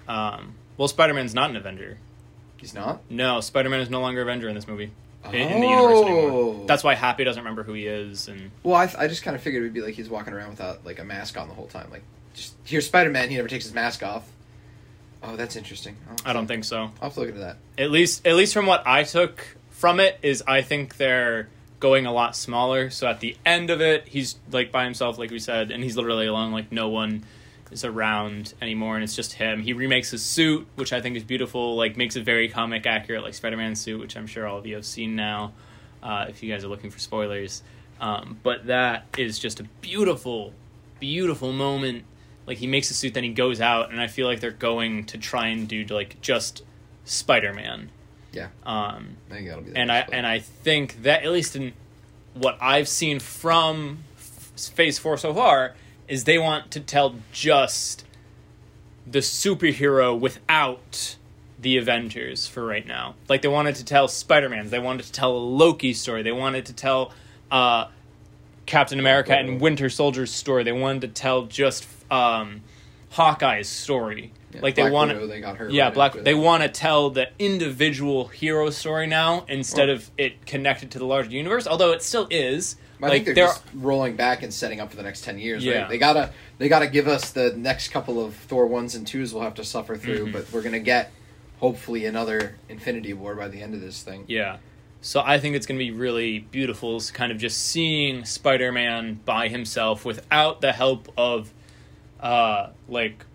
Um, 0.07 0.55
well, 0.77 0.87
Spider 0.87 1.13
Man's 1.13 1.35
not 1.35 1.51
an 1.51 1.57
Avenger. 1.57 1.99
He's 2.57 2.73
not. 2.73 3.03
No, 3.07 3.39
Spider 3.39 3.69
Man 3.69 3.81
is 3.81 3.91
no 3.91 4.01
longer 4.01 4.23
Avenger 4.23 4.49
in 4.49 4.55
this 4.55 4.67
movie. 4.67 4.93
In, 5.25 5.35
in 5.35 5.61
the 5.61 5.67
universe 5.67 6.01
anymore. 6.07 6.60
That's 6.65 6.83
why 6.83 6.95
Happy 6.95 7.23
doesn't 7.23 7.41
remember 7.41 7.63
who 7.63 7.73
he 7.73 7.87
is, 7.87 8.27
and 8.27 8.51
Well, 8.63 8.75
I, 8.75 8.91
I 8.97 9.07
just 9.07 9.23
kind 9.23 9.35
of 9.35 9.41
figured 9.41 9.63
it 9.63 9.65
would 9.65 9.73
be 9.73 9.81
like 9.81 9.95
he's 9.95 10.09
walking 10.09 10.33
around 10.33 10.49
without 10.49 10.85
like 10.85 10.99
a 10.99 11.03
mask 11.03 11.37
on 11.37 11.47
the 11.47 11.53
whole 11.53 11.67
time. 11.67 11.89
Like, 11.91 12.03
just 12.33 12.55
here's 12.63 12.85
Spider 12.85 13.09
Man. 13.09 13.29
He 13.29 13.35
never 13.35 13.47
takes 13.47 13.65
his 13.65 13.73
mask 13.73 14.03
off. 14.03 14.29
Oh, 15.23 15.35
that's 15.35 15.55
interesting. 15.55 15.97
I 16.25 16.33
don't 16.33 16.47
think 16.47 16.63
so. 16.63 16.77
I'll 16.77 17.09
have 17.09 17.13
to 17.13 17.19
look 17.19 17.29
into 17.29 17.41
that. 17.41 17.57
At 17.77 17.91
least, 17.91 18.25
at 18.25 18.35
least 18.35 18.53
from 18.53 18.65
what 18.65 18.87
I 18.87 19.03
took 19.03 19.45
from 19.69 19.99
it 19.99 20.17
is, 20.23 20.43
I 20.47 20.61
think 20.61 20.97
they're 20.97 21.47
going 21.79 22.05
a 22.05 22.13
lot 22.13 22.35
smaller. 22.35 22.89
So 22.89 23.07
at 23.07 23.19
the 23.19 23.35
end 23.45 23.69
of 23.69 23.81
it, 23.81 24.07
he's 24.07 24.35
like 24.51 24.71
by 24.71 24.83
himself, 24.83 25.17
like 25.19 25.29
we 25.29 25.39
said, 25.39 25.71
and 25.71 25.83
he's 25.83 25.95
literally 25.95 26.27
alone. 26.27 26.51
Like 26.51 26.71
no 26.71 26.89
one 26.89 27.23
is 27.71 27.85
around 27.85 28.53
anymore, 28.61 28.95
and 28.95 29.03
it's 29.03 29.15
just 29.15 29.33
him. 29.33 29.61
He 29.61 29.73
remakes 29.73 30.11
his 30.11 30.23
suit, 30.23 30.67
which 30.75 30.91
I 30.93 31.01
think 31.01 31.17
is 31.17 31.23
beautiful. 31.23 31.75
Like 31.75 31.97
makes 31.97 32.15
it 32.15 32.23
very 32.23 32.49
comic 32.49 32.85
accurate, 32.85 33.23
like 33.23 33.33
Spider 33.33 33.57
Man 33.57 33.75
suit, 33.75 33.99
which 33.99 34.17
I'm 34.17 34.27
sure 34.27 34.47
all 34.47 34.57
of 34.57 34.65
you 34.65 34.75
have 34.75 34.85
seen 34.85 35.15
now. 35.15 35.53
Uh, 36.01 36.25
if 36.29 36.41
you 36.41 36.51
guys 36.51 36.63
are 36.63 36.67
looking 36.67 36.89
for 36.89 36.99
spoilers, 36.99 37.61
um, 37.99 38.39
but 38.41 38.65
that 38.67 39.05
is 39.17 39.37
just 39.37 39.59
a 39.59 39.63
beautiful, 39.81 40.53
beautiful 40.99 41.51
moment. 41.53 42.05
Like 42.47 42.57
he 42.57 42.67
makes 42.67 42.89
a 42.89 42.93
suit, 42.95 43.13
then 43.13 43.23
he 43.23 43.29
goes 43.29 43.61
out, 43.61 43.91
and 43.91 44.01
I 44.01 44.07
feel 44.07 44.25
like 44.27 44.39
they're 44.39 44.51
going 44.51 45.05
to 45.05 45.17
try 45.17 45.47
and 45.47 45.67
do 45.67 45.83
like 45.85 46.19
just 46.21 46.63
Spider 47.05 47.53
Man. 47.53 47.91
Yeah, 48.33 48.47
Um, 48.65 49.17
I 49.29 49.33
think 49.33 49.47
that'll 49.47 49.63
be. 49.63 49.71
And 49.75 49.91
I 49.91 50.07
and 50.11 50.25
I 50.25 50.39
think 50.39 51.03
that 51.03 51.23
at 51.23 51.31
least 51.31 51.55
in 51.55 51.73
what 52.33 52.57
I've 52.61 52.87
seen 52.87 53.19
from 53.19 53.99
Phase 54.15 54.97
Four 54.97 55.17
so 55.17 55.33
far 55.33 55.75
is 56.07 56.23
they 56.23 56.37
want 56.37 56.71
to 56.71 56.79
tell 56.79 57.15
just 57.31 58.05
the 59.05 59.19
superhero 59.19 60.17
without 60.17 61.17
the 61.61 61.77
Avengers 61.77 62.47
for 62.47 62.65
right 62.65 62.85
now. 62.85 63.15
Like 63.29 63.41
they 63.41 63.47
wanted 63.47 63.75
to 63.75 63.85
tell 63.85 64.07
Spider 64.07 64.49
Man's, 64.49 64.71
they 64.71 64.79
wanted 64.79 65.03
to 65.05 65.11
tell 65.11 65.31
a 65.35 65.39
Loki 65.39 65.93
story, 65.93 66.23
they 66.23 66.31
wanted 66.31 66.65
to 66.67 66.73
tell 66.73 67.13
uh, 67.51 67.87
Captain 68.65 68.99
America 68.99 69.35
and 69.37 69.59
Winter 69.61 69.89
Soldier's 69.89 70.31
story. 70.31 70.63
They 70.63 70.71
wanted 70.71 71.01
to 71.01 71.07
tell 71.09 71.43
just 71.43 71.85
um, 72.11 72.61
Hawkeye's 73.11 73.67
story. 73.69 74.31
Yeah, 74.53 74.59
like 74.61 74.75
they 74.75 74.81
Black 74.83 74.93
want 74.93 75.13
Widow, 75.13 75.27
they 75.27 75.39
got 75.39 75.57
her. 75.57 75.69
yeah, 75.69 75.85
right 75.85 75.93
Black. 75.93 76.13
They 76.13 76.33
want 76.33 76.61
to 76.63 76.69
tell 76.69 77.09
the 77.09 77.29
individual 77.39 78.27
hero 78.27 78.69
story 78.69 79.07
now 79.07 79.45
instead 79.47 79.87
Or- 79.89 79.93
of 79.93 80.11
it 80.17 80.45
connected 80.45 80.91
to 80.91 80.99
the 80.99 81.05
larger 81.05 81.29
universe. 81.31 81.67
Although 81.67 81.93
it 81.93 82.01
still 82.03 82.27
is, 82.29 82.75
I 83.01 83.05
like 83.07 83.11
think 83.11 83.25
they're 83.27 83.33
there 83.35 83.47
just 83.47 83.63
rolling 83.73 84.15
back 84.17 84.43
and 84.43 84.53
setting 84.53 84.79
up 84.81 84.89
for 84.89 84.97
the 84.97 85.03
next 85.03 85.23
ten 85.23 85.39
years. 85.39 85.63
Yeah. 85.63 85.81
Right? 85.83 85.89
They 85.89 85.97
gotta 85.97 86.31
they 86.57 86.67
gotta 86.67 86.87
give 86.87 87.07
us 87.07 87.31
the 87.31 87.53
next 87.55 87.89
couple 87.89 88.23
of 88.23 88.35
Thor 88.35 88.67
ones 88.67 88.93
and 88.93 89.07
twos. 89.07 89.33
We'll 89.33 89.43
have 89.43 89.55
to 89.55 89.63
suffer 89.63 89.95
through, 89.95 90.27
Mhm. 90.27 90.33
but 90.33 90.51
we're 90.51 90.61
gonna 90.61 90.79
get 90.79 91.11
hopefully 91.61 92.05
another 92.05 92.57
Infinity 92.67 93.13
War 93.13 93.35
by 93.35 93.47
the 93.47 93.61
end 93.61 93.73
of 93.73 93.79
this 93.79 94.03
thing. 94.03 94.25
Yeah. 94.27 94.57
So 94.99 95.21
I 95.25 95.39
think 95.39 95.55
it's 95.55 95.65
going 95.65 95.79
to 95.79 95.83
be 95.85 95.91
really 95.91 96.39
beautiful, 96.39 96.99
kind 97.13 97.31
of 97.31 97.37
just 97.37 97.57
seeing 97.67 98.25
Spider-Man 98.25 99.21
by 99.25 99.47
himself 99.47 100.03
without 100.03 100.59
the 100.59 100.73
help 100.73 101.11
of, 101.17 101.53
uh, 102.19 102.71
like, 102.89 103.25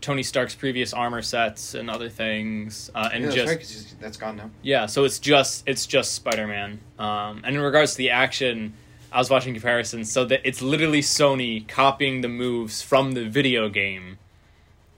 Tony 0.00 0.22
Stark's 0.22 0.54
previous 0.54 0.92
armor 0.92 1.22
sets 1.22 1.74
and 1.74 1.88
other 1.88 2.08
things, 2.08 2.90
uh, 2.94 3.08
and 3.12 3.22
yeah, 3.22 3.44
that's 3.44 3.70
just 3.72 3.92
right, 3.92 3.94
that's 4.00 4.16
gone 4.16 4.36
now. 4.36 4.50
yeah. 4.60 4.86
So 4.86 5.04
it's 5.04 5.20
just 5.20 5.62
it's 5.64 5.86
just 5.86 6.14
Spider-Man. 6.14 6.80
Um, 6.98 7.42
and 7.44 7.54
in 7.54 7.60
regards 7.60 7.92
to 7.92 7.98
the 7.98 8.10
action, 8.10 8.72
I 9.12 9.18
was 9.18 9.30
watching 9.30 9.54
comparisons, 9.54 10.10
so 10.10 10.24
that 10.24 10.40
it's 10.42 10.60
literally 10.60 11.02
Sony 11.02 11.68
copying 11.68 12.20
the 12.20 12.28
moves 12.28 12.82
from 12.82 13.12
the 13.12 13.28
video 13.28 13.68
game. 13.68 14.18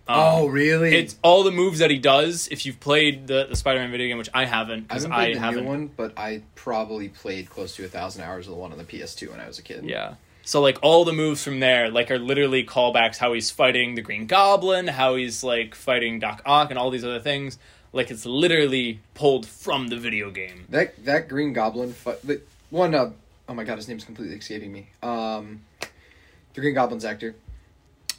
Um, 0.06 0.16
oh, 0.18 0.46
really? 0.46 0.94
It's 0.94 1.16
all 1.22 1.44
the 1.44 1.50
moves 1.50 1.78
that 1.78 1.90
he 1.90 1.98
does. 1.98 2.46
If 2.48 2.66
you've 2.66 2.78
played 2.78 3.26
the, 3.26 3.46
the 3.48 3.56
Spider-Man 3.56 3.90
video 3.90 4.08
game, 4.08 4.18
which 4.18 4.28
I 4.34 4.44
haven't, 4.44 4.86
I 4.90 4.94
haven't 4.94 5.12
I 5.12 5.34
haven't. 5.34 5.64
new 5.64 5.68
one, 5.70 5.90
but 5.96 6.12
I 6.18 6.42
probably 6.54 7.08
played 7.08 7.48
close 7.48 7.74
to 7.76 7.84
a 7.84 7.88
thousand 7.88 8.22
hours 8.22 8.46
of 8.46 8.52
the 8.52 8.58
one 8.58 8.70
on 8.72 8.78
the 8.78 8.84
PS2 8.84 9.30
when 9.30 9.40
I 9.40 9.46
was 9.46 9.58
a 9.58 9.62
kid. 9.62 9.84
Yeah. 9.84 10.14
So 10.44 10.60
like 10.60 10.78
all 10.82 11.06
the 11.06 11.12
moves 11.14 11.42
from 11.42 11.60
there, 11.60 11.90
like 11.90 12.10
are 12.10 12.18
literally 12.18 12.64
callbacks. 12.64 13.16
How 13.16 13.32
he's 13.32 13.50
fighting 13.50 13.94
the 13.94 14.02
Green 14.02 14.26
Goblin, 14.26 14.88
how 14.88 15.14
he's 15.14 15.42
like 15.42 15.74
fighting 15.74 16.18
Doc 16.18 16.42
Ock, 16.44 16.68
and 16.68 16.78
all 16.78 16.90
these 16.90 17.04
other 17.04 17.20
things. 17.20 17.58
Like 17.94 18.10
it's 18.10 18.26
literally 18.26 19.00
pulled 19.14 19.46
from 19.46 19.88
the 19.88 19.96
video 19.96 20.30
game. 20.30 20.66
That 20.68 21.02
that 21.06 21.28
Green 21.28 21.54
Goblin 21.54 21.94
fight, 21.94 22.20
the 22.22 22.42
one. 22.68 22.94
Uh, 22.94 23.12
oh 23.48 23.54
my 23.54 23.64
god, 23.64 23.76
his 23.76 23.88
name's 23.88 24.04
completely 24.04 24.36
escaping 24.36 24.70
me. 24.70 24.88
Um, 25.02 25.62
the 26.52 26.60
Green 26.60 26.74
Goblin's 26.74 27.06
actor. 27.06 27.34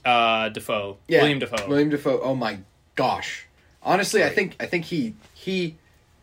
Uh, 0.06 0.50
Dafoe, 0.50 0.98
Yeah, 1.08 1.22
William 1.22 1.40
Dafoe. 1.40 1.68
William 1.68 1.90
Dafoe. 1.90 2.22
Oh 2.22 2.36
my 2.36 2.60
gosh. 2.96 3.46
Honestly, 3.82 4.24
I 4.24 4.30
think 4.30 4.56
I 4.60 4.66
think 4.68 4.86
he 4.86 5.16
he 5.34 5.76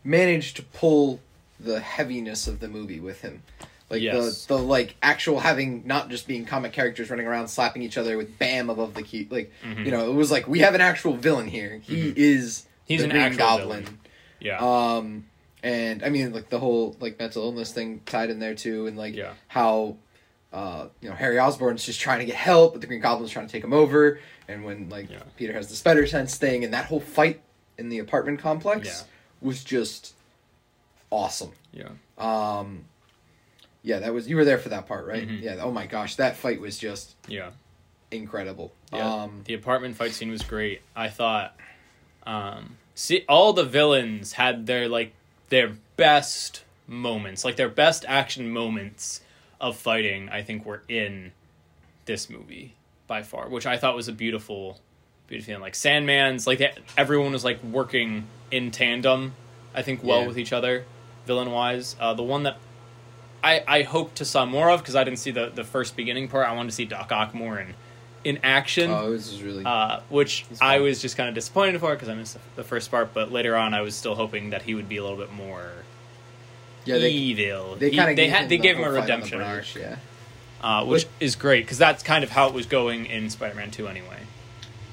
managed 0.05 0.57
to 0.57 0.63
pull 0.63 1.21
the 1.61 1.81
heaviness 1.81 2.47
of 2.49 2.61
the 2.61 2.69
movie 2.69 3.01
with 3.01 3.21
him. 3.23 3.43
Like 3.91 4.01
Yes. 4.03 4.47
the 4.47 4.57
the 4.57 4.63
like 4.63 4.97
actual 5.03 5.41
having 5.41 5.83
not 5.87 6.09
just 6.11 6.27
being 6.27 6.45
comic 6.45 6.73
characters 6.73 7.11
running 7.11 7.27
around 7.27 7.49
slapping 7.49 7.83
each 7.83 7.99
other 7.99 8.17
with 8.17 8.39
bam 8.39 8.71
above 8.71 8.95
the 8.95 9.03
key. 9.03 9.27
Like 9.31 9.53
Mhm. 9.65 9.85
you 9.85 9.91
know, 9.91 10.11
it 10.11 10.15
was 10.15 10.31
like 10.31 10.49
we 10.49 10.61
have 10.61 10.75
an 10.75 10.81
actual 10.81 11.15
villain 11.17 11.49
here. 11.49 11.81
He 11.83 12.13
is 12.17 12.65
He's 12.85 13.03
an 13.03 13.11
Green 13.11 13.23
actual 13.23 13.39
Goblin. 13.39 13.83
villain. 13.85 13.99
Yeah. 14.41 14.59
Um, 14.59 15.27
and 15.63 16.03
I 16.05 16.09
mean, 16.09 16.33
like 16.33 16.51
the 16.51 16.59
whole 16.59 16.97
like 17.01 17.19
mental 17.19 17.45
illness 17.45 17.73
thing 17.73 18.01
tied 18.07 18.31
in 18.31 18.39
there 18.41 18.55
too, 18.55 18.87
and 18.87 18.97
like 18.97 19.15
Yeah. 19.15 19.35
how, 19.49 19.97
uh, 20.53 20.89
you 21.01 21.09
know, 21.09 21.15
Harry 21.15 21.39
Osborn's 21.39 21.85
just 21.85 22.01
trying 22.01 22.19
to 22.21 22.25
get 22.27 22.35
help, 22.35 22.73
but 22.73 22.81
the 22.81 22.87
Green 22.87 23.01
Goblin's 23.01 23.31
trying 23.33 23.47
to 23.47 23.53
take 23.53 23.65
him 23.65 23.73
over, 23.73 24.19
and 24.49 24.65
when 24.65 24.89
like 24.89 25.11
Yeah. 25.11 25.23
Peter 25.37 25.53
has 25.55 25.69
the 25.69 25.77
spider 25.77 26.07
sense 26.07 26.37
thing, 26.37 26.65
and 26.65 26.73
that 26.75 26.87
whole 26.87 27.01
fight 27.01 27.41
in 27.79 27.89
the 27.89 27.99
apartment 27.99 28.39
complex 28.41 28.87
Yeah. 28.87 29.03
was 29.49 29.65
just 29.65 30.15
awesome. 31.11 31.53
yeah. 31.73 31.89
Um, 32.19 32.85
yeah, 33.83 33.99
that 34.01 34.13
was 34.15 34.29
you 34.29 34.37
were 34.37 34.45
there 34.45 34.59
for 34.59 34.69
that 34.69 34.87
part, 34.87 35.07
right? 35.07 35.27
Mhm. 35.27 35.43
Yeah. 35.43 35.57
Oh 35.61 35.71
my 35.73 35.87
gosh, 35.87 36.17
that 36.17 36.37
fight 36.37 36.61
was 36.61 36.79
just 36.79 37.15
Yeah. 37.27 37.51
incredible. 38.11 38.73
Yeah, 38.93 39.23
Um, 39.25 39.43
the 39.45 39.55
apartment 39.55 39.97
fight 39.97 40.13
scene 40.13 40.31
was 40.31 40.43
great. 40.43 40.83
I 40.95 41.09
thought, 41.09 41.57
um, 42.25 42.77
see, 42.95 43.25
all 43.29 43.53
the 43.55 43.65
villains 43.65 44.35
had 44.35 44.67
their 44.67 44.89
like 44.89 45.15
their 45.49 45.73
best 45.97 46.63
moments, 46.87 47.45
like 47.45 47.57
their 47.57 47.69
best 47.71 48.05
action 48.07 48.51
moments 48.51 49.21
of 49.63 49.77
fighting. 49.77 50.29
I 50.29 50.43
think 50.43 50.67
were 50.67 50.83
in 50.89 51.33
this 52.05 52.29
movie 52.29 52.75
by 53.07 53.23
far, 53.23 53.49
which 53.49 53.65
I 53.65 53.79
thought 53.79 53.95
was 53.97 54.09
a 54.09 54.13
beautiful, 54.13 54.79
beautiful. 55.29 55.55
thing. 55.55 55.63
Like 55.63 55.75
Sandman's, 55.75 56.47
like 56.47 56.61
everyone 56.99 57.33
was 57.33 57.45
like 57.45 57.63
working 57.65 58.25
in 58.51 58.71
tandem. 58.71 59.35
I 59.75 59.81
think 59.81 60.03
well 60.05 60.21
Yeah. 60.23 60.27
with 60.27 60.39
each 60.39 60.53
other, 60.53 60.85
villain 61.27 61.51
wise. 61.51 61.97
Uh, 61.99 62.13
the 62.13 62.23
one 62.23 62.43
that 62.43 62.59
I 63.43 63.65
I 63.67 63.83
hope 63.83 64.15
to 64.17 64.25
saw 64.25 64.45
more 64.45 64.71
of 64.71 64.81
because 64.81 64.97
I 64.97 65.05
didn't 65.05 65.21
see 65.21 65.31
the 65.31 65.49
the 65.49 65.65
first 65.65 65.97
beginning 65.97 66.29
part. 66.29 66.47
I 66.47 66.53
wanted 66.53 66.71
to 66.71 66.75
see 66.75 66.85
Doc 66.85 67.11
Ock 67.13 67.35
more 67.35 67.59
in 67.59 67.75
in 68.25 68.39
action 68.45 68.89
oh, 68.89 69.11
this 69.11 69.33
is 69.33 69.43
really 69.43 69.65
uh, 69.65 69.99
which 70.09 70.47
I 70.61 70.79
was 70.79 71.03
just 71.03 71.17
kind 71.17 71.29
of 71.29 71.35
disappointed 71.35 71.81
for 71.81 71.93
because 71.93 72.09
I 72.09 72.15
missed 72.15 72.35
the, 72.35 72.41
the 72.57 72.65
first 72.65 72.91
part. 72.91 73.13
But 73.15 73.33
later 73.33 73.57
on, 73.57 73.75
I 73.75 73.81
was 73.81 73.97
still 73.97 74.15
hoping 74.15 74.51
that 74.51 74.63
he 74.63 74.75
would 74.75 74.89
be 74.89 74.97
a 74.99 75.03
little 75.03 75.19
bit 75.19 75.33
more 75.33 75.73
yeah. 76.85 76.99
They 76.99 77.11
evil. 77.11 77.77
they 77.77 77.91
kind 77.91 78.11
of 78.11 78.17
they 78.17 78.29
had 78.29 78.49
they 78.49 78.57
the 78.57 78.63
gave 78.63 78.77
him 78.77 78.85
a 78.85 78.91
redemption 78.91 79.41
arc, 79.41 79.75
Yeah. 79.75 79.97
uh, 80.63 80.85
which 80.85 81.07
is 81.21 81.37
great 81.37 81.65
because 81.65 81.79
that's 81.79 82.03
kind 82.03 82.25
of 82.25 82.31
how 82.31 82.49
it 82.49 82.55
was 82.55 82.67
going 82.67 83.07
in 83.07 83.31
Spider-Man 83.31 83.71
Two 83.71 83.89
anyway. 83.89 84.19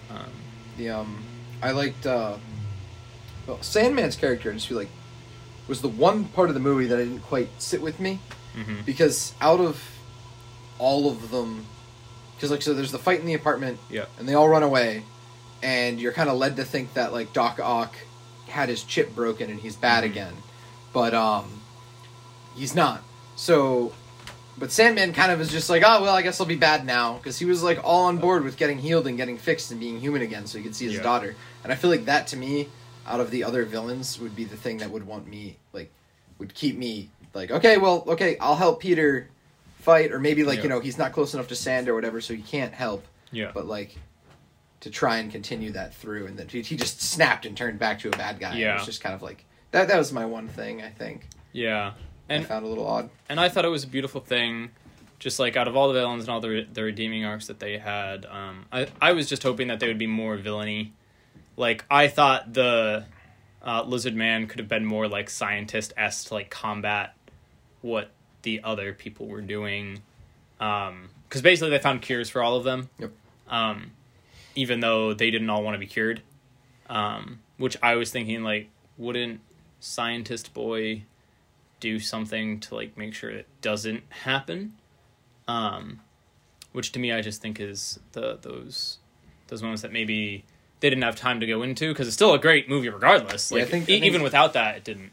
Um, 0.10 0.32
The 0.78 0.90
um, 0.90 1.24
I 1.62 1.72
liked 1.72 2.06
uh, 2.06 2.38
well, 3.48 3.58
Sandman's 3.62 4.16
character. 4.16 4.52
I 4.52 4.54
just 4.54 4.68
feel 4.68 4.78
like 4.78 4.90
was 5.68 5.82
the 5.82 5.88
one 5.90 6.26
part 6.26 6.50
of 6.50 6.56
the 6.56 6.60
movie 6.60 6.88
that 6.88 6.96
I 7.00 7.04
didn't 7.04 7.20
quite 7.22 7.50
sit 7.62 7.82
with 7.82 8.00
me 8.00 8.20
mhm. 8.56 8.84
because 8.86 9.34
out 9.40 9.60
of 9.60 9.84
all 10.80 11.10
of 11.12 11.30
them, 11.32 11.66
because 12.36 12.50
like 12.52 12.62
so, 12.62 12.74
there's 12.74 12.92
the 12.92 12.98
fight 13.00 13.20
in 13.20 13.26
the 13.26 13.34
apartment, 13.36 13.80
Yeah. 13.90 14.06
and 14.18 14.28
they 14.28 14.34
all 14.34 14.48
run 14.50 14.64
away, 14.64 15.04
and 15.62 16.00
you're 16.00 16.14
kind 16.14 16.30
of 16.30 16.38
led 16.38 16.56
to 16.56 16.64
think 16.66 16.94
that 16.96 17.12
like 17.14 17.34
Doc 17.34 17.60
Ock 17.62 17.96
had 18.48 18.70
his 18.70 18.84
chip 18.84 19.14
broken 19.14 19.52
and 19.52 19.60
he's 19.60 19.76
bad 19.76 20.04
Mhm. 20.04 20.08
again, 20.08 20.34
but 20.92 21.14
um, 21.14 21.59
he's 22.60 22.76
not. 22.76 23.02
So. 23.36 23.94
But 24.58 24.74
Sandman 24.74 25.14
kind 25.14 25.32
of 25.32 25.40
is 25.40 25.50
just 25.50 25.70
like, 25.70 25.84
oh 25.86 26.02
well, 26.02 26.14
I 26.14 26.22
guess 26.22 26.42
I'll 26.42 26.46
be 26.46 26.58
bad 26.58 26.86
now 26.86 27.14
because 27.14 27.40
he 27.40 27.46
was 27.46 27.64
like 27.64 27.80
all 27.82 28.08
on 28.08 28.18
board 28.18 28.44
with 28.44 28.58
getting 28.58 28.78
healed 28.78 29.08
and 29.08 29.16
getting 29.16 29.38
fixed 29.38 29.72
and 29.72 29.80
being 29.80 30.02
human 30.02 30.22
again, 30.22 30.48
so 30.48 30.58
he 30.58 30.66
could 30.66 30.76
see 30.76 30.84
his 30.84 30.96
Yeah. 30.96 31.02
daughter. 31.04 31.36
And 31.64 31.72
I 31.72 31.78
feel 31.78 31.90
like 31.90 32.04
that 32.06 32.28
to 32.28 32.36
me, 32.38 32.68
out 33.08 33.22
of 33.22 33.32
the 33.32 33.46
other 33.46 33.64
villains, 33.64 34.20
would 34.20 34.36
be 34.36 34.44
the 34.44 34.58
thing 34.58 34.80
that 34.80 34.92
would 34.92 35.08
want 35.08 35.28
me 35.28 35.56
like, 35.72 35.90
would 36.40 36.54
keep 36.54 36.76
me 36.78 37.10
like, 37.34 37.52
okay, 37.52 37.78
well, 37.78 38.04
okay, 38.08 38.36
I'll 38.42 38.58
help 38.58 38.82
Peter 38.82 39.30
fight, 39.80 40.12
or 40.12 40.20
maybe 40.20 40.44
like 40.44 40.58
Yeah. 40.58 40.64
you 40.64 40.70
know 40.70 40.80
he's 40.82 40.98
not 40.98 41.14
close 41.14 41.34
enough 41.34 41.48
to 41.48 41.56
Sand 41.56 41.88
or 41.88 41.96
whatever, 41.96 42.20
so 42.20 42.34
he 42.34 42.42
can't 42.42 42.74
help. 42.74 43.06
Yeah. 43.32 43.52
But 43.54 43.66
like, 43.66 43.96
to 44.82 44.90
try 44.90 45.20
and 45.20 45.32
continue 45.32 45.72
that 45.72 45.94
through, 45.96 46.28
and 46.28 46.38
then 46.38 46.50
he, 46.50 46.62
he 46.64 46.76
just 46.76 47.02
snapped 47.02 47.46
and 47.46 47.56
turned 47.56 47.80
back 47.80 48.00
to 48.00 48.10
a 48.10 48.18
bad 48.18 48.42
guy. 48.42 48.58
Yeah. 48.58 48.72
it 48.74 48.78
was 48.80 48.86
just 48.86 49.02
kind 49.02 49.16
of 49.16 49.22
like 49.22 49.46
that. 49.72 49.88
That 49.88 49.98
was 49.98 50.12
my 50.12 50.26
one 50.26 50.50
thing 50.50 50.82
I 50.82 50.90
think 50.90 51.28
Yeah. 51.54 51.94
I 52.30 52.34
And 52.36 52.46
found 52.46 52.66
a 52.66 52.68
little 52.68 52.88
odd. 52.88 53.10
and 53.28 53.40
I 53.40 53.50
thought 53.50 53.66
it 53.66 53.70
was 53.70 53.84
a 53.84 53.88
beautiful 53.88 54.22
thing. 54.22 54.72
Just 55.20 55.38
like 55.40 55.58
out 55.58 55.68
of 55.68 55.76
all 55.76 55.88
the 55.90 55.96
villains 55.96 56.24
and 56.24 56.30
all 56.30 56.40
the 56.40 56.66
the 56.72 56.84
redeeming 56.84 57.26
arcs 57.26 57.48
that 57.48 57.60
they 57.60 57.78
had, 57.78 58.26
um, 58.26 58.66
I 58.72 58.88
I 59.02 59.12
was 59.12 59.28
just 59.28 59.44
hoping 59.44 59.68
that 59.68 59.80
they 59.82 59.88
would 59.88 59.98
be 59.98 60.08
more 60.08 60.38
villainy. 60.38 60.94
Like 61.58 61.84
I 61.92 62.08
thought 62.08 62.54
the 62.54 63.06
uh, 63.62 63.84
Lizard 63.84 64.16
Man 64.16 64.48
could 64.48 64.60
have 64.60 64.70
been 64.70 64.86
more 64.86 65.10
like 65.10 65.30
scientist 65.30 65.92
s 65.98 66.24
to 66.26 66.36
like 66.36 66.50
combat 66.50 67.16
what 67.82 68.12
the 68.44 68.62
other 68.64 68.94
people 68.94 69.28
were 69.28 69.42
doing, 69.42 70.02
because 70.58 71.42
basically 71.42 71.70
they 71.72 71.80
found 71.80 72.02
cures 72.02 72.30
for 72.30 72.42
all 72.42 72.56
of 72.56 72.64
them. 72.64 72.90
Yep. 73.00 73.12
Um, 73.50 73.92
even 74.56 74.80
though 74.80 75.14
they 75.14 75.32
didn't 75.32 75.50
all 75.50 75.64
want 75.64 75.76
to 75.76 75.80
be 75.80 75.88
cured, 75.88 76.22
um, 76.90 77.40
which 77.58 77.76
I 77.84 77.96
was 77.96 78.10
thinking 78.12 78.44
like, 78.44 78.70
wouldn't 78.98 79.42
scientist 79.82 80.54
boy 80.54 81.04
do 81.80 82.00
something 82.00 82.60
to 82.62 82.76
like 82.76 82.98
make 82.98 83.14
sure 83.14 83.30
it 83.30 83.48
doesn't 83.62 84.04
happen? 84.10 84.74
Um, 85.48 86.02
which 86.74 86.92
to 86.94 87.00
me 87.00 87.12
I 87.12 87.22
just 87.22 87.42
think 87.42 87.60
is 87.60 88.00
the 88.12 88.38
those 88.42 88.98
those 89.48 89.62
moments 89.62 89.82
that 89.82 89.92
maybe 89.92 90.44
they 90.80 90.90
didn't 90.90 91.04
have 91.04 91.16
time 91.16 91.40
to 91.40 91.46
go 91.48 91.62
into 91.64 91.90
because 91.92 92.08
it's 92.08 92.16
still 92.16 92.34
a 92.34 92.40
great 92.40 92.70
movie 92.70 92.90
regardless. 92.90 93.52
Yeah, 93.52 93.64
I 93.64 93.66
think- 93.66 93.84
I 93.84 93.86
think- 93.88 94.06
even 94.06 94.22
without 94.22 94.54
that, 94.54 94.78
it 94.78 94.84
didn't. 94.84 95.12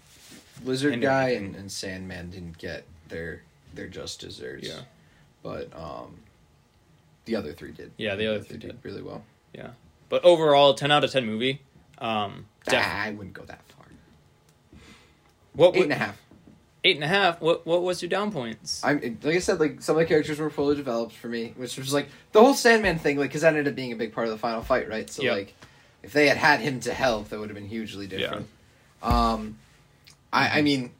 Lizard 0.64 1.00
guy 1.00 1.30
and, 1.30 1.54
and 1.56 1.70
Sandman 1.70 2.30
didn't 2.30 2.58
get 2.58 2.84
their 3.08 3.42
their 3.74 3.88
just 3.88 4.20
desserts. 4.20 4.66
Yeah. 4.68 4.80
but 5.42 5.70
um, 5.78 6.16
the 7.26 7.36
other 7.36 7.52
three 7.52 7.72
did. 7.72 7.92
Yeah, 7.96 8.14
the 8.14 8.26
other 8.28 8.40
three 8.40 8.58
did. 8.58 8.78
really 8.82 9.02
well. 9.02 9.22
Yeah, 9.52 9.70
but 10.08 10.24
overall, 10.24 10.74
ten 10.74 10.90
out 10.90 11.04
of 11.04 11.10
ten 11.12 11.26
movie. 11.26 11.60
Um, 11.98 12.46
def- 12.64 12.74
I 12.86 13.10
wouldn't 13.10 13.34
go 13.34 13.44
that 13.44 13.60
far. 13.68 13.86
what 15.54 15.76
Eight 15.76 15.84
and 15.84 15.92
a 15.92 15.96
half. 15.96 16.20
Eight 16.86 16.94
and 16.96 17.04
a 17.04 17.08
half. 17.08 17.40
What 17.40 17.66
what 17.66 17.82
was 17.82 18.00
your 18.02 18.08
down 18.08 18.30
points? 18.32 18.80
I'm 18.84 19.00
like 19.22 19.36
I 19.36 19.38
said, 19.40 19.58
like 19.60 19.82
some 19.82 19.96
of 19.96 20.00
the 20.00 20.06
characters 20.06 20.38
were 20.38 20.50
fully 20.50 20.76
developed 20.76 21.12
for 21.14 21.28
me, 21.28 21.52
which 21.56 21.76
was 21.76 21.92
like 21.92 22.08
the 22.32 22.40
whole 22.40 22.54
Sandman 22.54 22.98
thing, 22.98 23.18
like 23.18 23.30
because 23.30 23.42
that 23.42 23.48
ended 23.48 23.68
up 23.68 23.74
being 23.74 23.92
a 23.92 23.96
big 23.96 24.12
part 24.12 24.26
of 24.26 24.32
the 24.32 24.38
final 24.38 24.62
fight, 24.62 24.88
right? 24.88 25.08
So 25.10 25.22
Yeah. 25.22 25.32
like, 25.32 25.54
if 26.02 26.12
they 26.12 26.28
had 26.28 26.36
had 26.36 26.60
him 26.60 26.80
to 26.80 26.94
help, 26.94 27.28
that 27.30 27.38
would 27.40 27.48
have 27.48 27.56
been 27.56 27.68
hugely 27.68 28.06
different. 28.06 28.46
Um, 29.02 29.58
I 30.32 30.58
I 30.58 30.62
mean, 30.62 30.90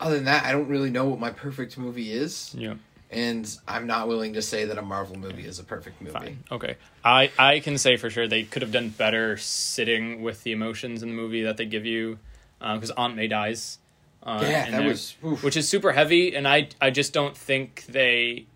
other 0.00 0.16
than 0.16 0.24
that, 0.24 0.44
I 0.44 0.52
don't 0.52 0.68
really 0.68 0.90
know 0.90 1.06
what 1.06 1.18
my 1.20 1.30
perfect 1.30 1.78
movie 1.78 2.12
is, 2.12 2.54
yeah, 2.56 2.74
and 3.10 3.48
I'm 3.66 3.86
not 3.86 4.08
willing 4.08 4.34
to 4.34 4.42
say 4.42 4.64
that 4.66 4.76
a 4.78 4.82
Marvel 4.82 5.16
movie 5.18 5.46
is 5.46 5.58
a 5.58 5.64
perfect 5.64 6.00
movie. 6.02 6.12
fine. 6.12 6.44
Okay, 6.50 6.76
I 7.04 7.30
I 7.38 7.60
can 7.60 7.78
say 7.78 7.96
for 7.96 8.10
sure 8.10 8.26
they 8.28 8.42
could 8.44 8.62
have 8.62 8.72
done 8.72 8.88
better 8.90 9.36
sitting 9.36 10.22
with 10.22 10.42
the 10.42 10.52
emotions 10.52 11.02
in 11.02 11.08
the 11.10 11.14
movie 11.14 11.42
that 11.44 11.56
they 11.56 11.66
give 11.66 11.86
you, 11.86 12.18
because 12.58 12.90
Aunt 12.92 13.16
May 13.16 13.28
dies. 13.28 13.78
Uh, 14.26 14.40
Yeah, 14.42 14.70
that 14.72 14.84
was 14.84 15.16
oof. 15.24 15.42
which 15.44 15.56
is 15.56 15.68
super 15.68 15.92
heavy, 15.92 16.34
and 16.34 16.46
I 16.48 16.68
I 16.80 16.90
just 16.90 17.12
don't 17.12 17.36
think 17.36 17.84
they 17.88 18.46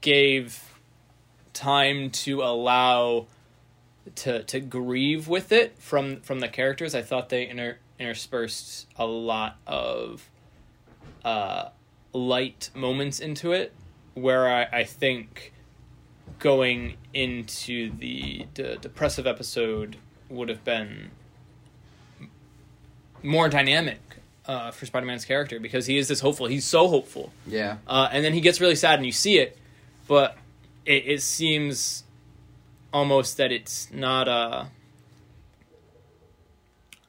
gave 0.00 0.64
time 1.52 2.10
to 2.10 2.42
allow 2.42 3.26
to 4.16 4.42
to 4.42 4.60
grieve 4.60 5.28
with 5.28 5.52
it 5.52 5.78
from 5.78 6.20
from 6.22 6.40
the 6.40 6.48
characters. 6.48 6.94
I 6.94 7.02
thought 7.02 7.28
they 7.28 7.48
inter, 7.48 7.78
interspersed 7.98 8.88
a 8.96 9.06
lot 9.06 9.58
of 9.66 10.28
uh, 11.24 11.68
light 12.12 12.70
moments 12.74 13.20
into 13.20 13.52
it, 13.52 13.72
where 14.14 14.48
I, 14.48 14.80
I 14.80 14.84
think 14.84 15.52
going 16.38 16.96
into 17.12 17.92
the, 17.98 18.46
the 18.54 18.76
depressive 18.80 19.26
episode 19.26 19.96
would 20.30 20.48
have 20.48 20.64
been 20.64 21.10
more 23.22 23.48
dynamic 23.48 24.00
uh, 24.46 24.70
for 24.70 24.86
Spider-Man's 24.86 25.24
character 25.24 25.60
because 25.60 25.86
he 25.86 25.98
is 25.98 26.08
this 26.08 26.20
hopeful. 26.20 26.46
He's 26.46 26.64
so 26.64 26.88
hopeful, 26.88 27.32
yeah. 27.46 27.76
uh, 27.86 28.08
and 28.12 28.24
then 28.24 28.32
he 28.32 28.40
gets 28.40 28.60
really 28.60 28.74
sad, 28.74 28.98
and 28.98 29.06
you 29.06 29.12
see 29.12 29.38
it, 29.38 29.56
but 30.08 30.36
it, 30.84 31.04
it 31.06 31.22
seems 31.22 32.04
almost 32.92 33.36
that 33.36 33.52
it's 33.52 33.90
not 33.92 34.28
a. 34.28 34.68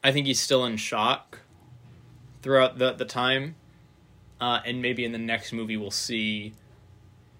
I 0.03 0.11
think 0.11 0.25
he's 0.25 0.39
still 0.39 0.65
in 0.65 0.77
shock 0.77 1.39
throughout 2.41 2.77
the 2.77 2.93
the 2.93 3.05
time, 3.05 3.55
uh, 4.39 4.59
and 4.65 4.81
maybe 4.81 5.05
in 5.05 5.11
the 5.11 5.17
next 5.17 5.53
movie 5.53 5.77
we'll 5.77 5.91
see 5.91 6.53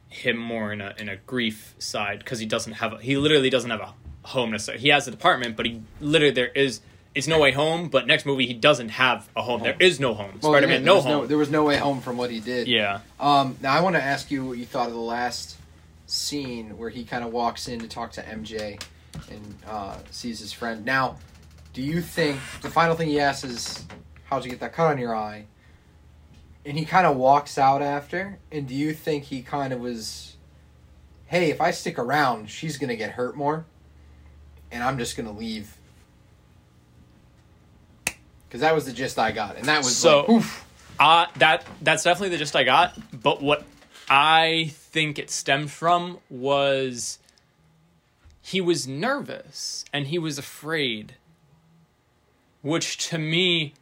him 0.10 0.38
more 0.38 0.74
in 0.74 0.82
a 0.82 0.94
in 0.98 1.10
a 1.10 1.16
grief 1.16 1.74
side 1.80 2.20
because 2.20 2.40
he 2.40 2.46
doesn't 2.46 2.74
have 2.74 2.94
a, 2.94 2.98
he 2.98 3.18
literally 3.18 3.50
doesn't 3.50 3.70
have 3.70 3.82
a 3.82 3.94
home 4.28 4.52
necessarily. 4.52 4.82
He 4.82 4.90
has 4.90 5.08
a 5.08 5.12
department, 5.12 5.56
but 5.56 5.66
he 5.66 5.82
literally 6.00 6.34
there 6.34 6.48
is 6.50 6.82
it's 7.14 7.28
no 7.28 7.40
way 7.40 7.52
home. 7.52 7.90
But 7.90 8.08
next 8.08 8.26
movie 8.26 8.48
he 8.48 8.54
doesn't 8.54 8.90
have 8.90 9.30
a 9.36 9.42
home. 9.42 9.62
There 9.64 9.76
is 9.80 10.00
no 10.00 10.14
home. 10.14 10.40
Well, 10.42 10.52
Spider 10.54 10.68
Man, 10.68 10.84
there 10.84 10.94
no 10.96 11.02
home. 11.02 11.28
there 11.28 11.38
was 11.38 11.50
no 11.50 11.64
way 11.64 11.78
home 11.78 12.02
from 12.02 12.18
what 12.18 12.32
he 12.32 12.40
did. 12.40 12.68
yeah. 12.68 13.00
Um, 13.20 13.58
now 13.62 13.74
I 13.74 13.82
want 13.82 13.96
to 13.96 14.04
ask 14.04 14.32
you 14.32 14.46
what 14.46 14.58
you 14.58 14.66
thought 14.66 14.88
of 14.88 14.94
the 14.94 15.00
last 15.00 15.58
scene 16.08 16.78
where 16.78 16.90
he 16.90 17.04
kind 17.04 17.24
of 17.24 17.32
walks 17.32 17.68
in 17.68 17.80
to 17.80 17.88
talk 17.88 18.12
to 18.14 18.22
MJ 18.22 18.82
and 19.30 19.56
uh, 19.68 19.98
sees 20.10 20.40
his 20.40 20.52
friend. 20.54 20.86
Now, 20.86 21.18
do 21.74 21.82
you 21.82 22.02
think 22.02 22.38
the 22.62 22.70
final 22.70 22.96
thing 22.96 23.08
he 23.10 23.20
asks 23.20 23.44
is, 23.44 23.86
"How'd 24.26 24.44
you 24.44 24.52
get 24.52 24.60
that 24.62 24.74
cut 24.74 24.88
on 24.88 24.98
your 24.98 25.16
eye?" 25.16 25.46
And 26.66 26.78
he 26.78 26.86
kind 26.86 27.08
of 27.08 27.18
walks 27.18 27.58
out 27.58 27.82
after. 27.82 28.38
And 28.52 28.68
do 28.68 28.76
you 28.76 28.94
think 28.94 29.24
he 29.26 29.42
kind 29.42 29.74
of 29.74 29.80
was, 29.80 30.36
"Hey, 31.26 31.50
if 31.50 31.60
I 31.62 31.72
stick 31.72 31.98
around, 31.98 32.50
she's 32.50 32.78
gonna 32.78 32.96
get 32.96 33.12
hurt 33.12 33.36
more, 33.36 33.66
and 34.72 34.84
I'm 34.84 34.98
just 34.98 35.16
gonna 35.18 35.32
leave." 35.32 35.78
Because 38.52 38.60
that 38.60 38.76
was 38.76 38.86
the 38.86 38.92
gist 38.92 39.18
I 39.18 39.32
got, 39.32 39.56
and 39.56 39.64
that 39.70 39.78
was 39.78 39.96
So- 39.96 40.20
like, 40.20 40.30
oof. 40.30 40.66
Uh, 41.00 41.26
that 41.38 41.66
that's 41.82 42.04
definitely 42.04 42.30
the 42.30 42.38
gist 42.38 42.54
I 42.54 42.64
got. 42.64 42.96
But 43.24 43.42
what 43.42 43.64
I 44.10 44.72
think 44.76 45.18
it 45.18 45.32
stemmed 45.32 45.72
from 45.72 46.20
was 46.30 47.18
he 48.42 48.60
was 48.60 48.90
nervous 48.90 49.86
and 49.94 50.08
he 50.08 50.20
was 50.20 50.38
afraid, 50.38 51.16
which 52.62 52.98
to 53.10 53.18
me 53.18 53.74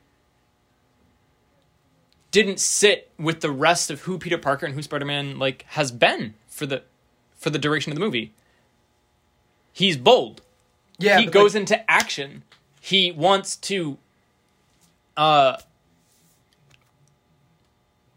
didn't 2.31 2.59
sit 2.59 3.09
with 3.17 3.41
the 3.41 3.51
rest 3.51 3.89
of 3.89 4.01
who 4.01 4.19
Peter 4.19 4.37
Parker 4.37 4.67
and 4.67 4.75
who 4.75 4.83
Spider 4.83 5.03
Man 5.03 5.39
like 5.39 5.65
has 5.69 5.91
been 5.91 6.35
for 6.47 6.67
the 6.67 6.83
for 7.35 7.49
the 7.49 7.59
duration 7.59 7.91
of 7.91 7.95
the 7.97 8.05
movie. 8.05 8.33
He's 9.73 9.97
bold 9.97 10.41
yeah, 10.99 11.19
he 11.19 11.25
goes 11.25 11.55
like, 11.55 11.61
into 11.61 11.91
action. 11.91 12.43
He 12.79 13.11
wants 13.11 13.55
to 13.55 13.97
uh 15.19 15.57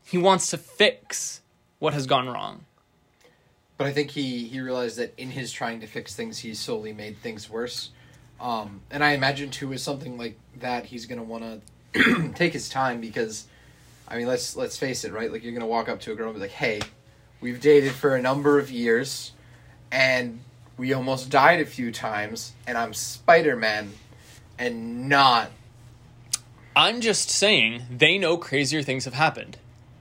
he 0.04 0.18
wants 0.18 0.50
to 0.50 0.58
fix 0.58 1.40
what 1.80 1.94
has 1.94 2.06
gone 2.06 2.28
wrong. 2.28 2.64
But 3.76 3.88
I 3.88 3.92
think 3.92 4.12
he 4.12 4.44
he 4.44 4.60
realized 4.60 4.98
that 4.98 5.12
in 5.16 5.30
his 5.30 5.50
trying 5.50 5.80
to 5.80 5.86
fix 5.88 6.14
things, 6.14 6.38
he 6.38 6.54
solely 6.54 6.92
made 6.92 7.18
things 7.18 7.50
worse. 7.50 7.90
Um, 8.40 8.82
and 8.90 9.02
I 9.02 9.12
imagine 9.12 9.50
too, 9.50 9.68
with 9.68 9.80
something 9.80 10.16
like 10.16 10.38
that, 10.60 10.86
he's 10.86 11.06
gonna 11.06 11.24
want 11.24 11.62
to 11.94 12.32
take 12.36 12.52
his 12.52 12.68
time 12.68 13.00
because, 13.00 13.46
I 14.06 14.16
mean, 14.16 14.28
let's 14.28 14.54
let's 14.54 14.76
face 14.76 15.04
it, 15.04 15.12
right? 15.12 15.32
Like 15.32 15.42
you're 15.42 15.54
gonna 15.54 15.66
walk 15.66 15.88
up 15.88 15.98
to 16.02 16.12
a 16.12 16.14
girl 16.14 16.28
and 16.28 16.36
be 16.36 16.40
like, 16.40 16.50
"Hey, 16.50 16.82
we've 17.40 17.60
dated 17.60 17.92
for 17.92 18.14
a 18.14 18.22
number 18.22 18.60
of 18.60 18.70
years, 18.70 19.32
and 19.90 20.38
we 20.76 20.92
almost 20.92 21.30
died 21.30 21.60
a 21.60 21.66
few 21.66 21.90
times, 21.90 22.52
and 22.64 22.78
I'm 22.78 22.94
Spider 22.94 23.56
Man, 23.56 23.92
and 24.56 25.08
not 25.08 25.50
I'm 26.74 27.00
just 27.00 27.30
saying 27.30 27.82
they 27.90 28.18
know 28.18 28.36
crazier 28.36 28.82
things 28.82 29.04
have 29.04 29.14
happened. 29.14 29.58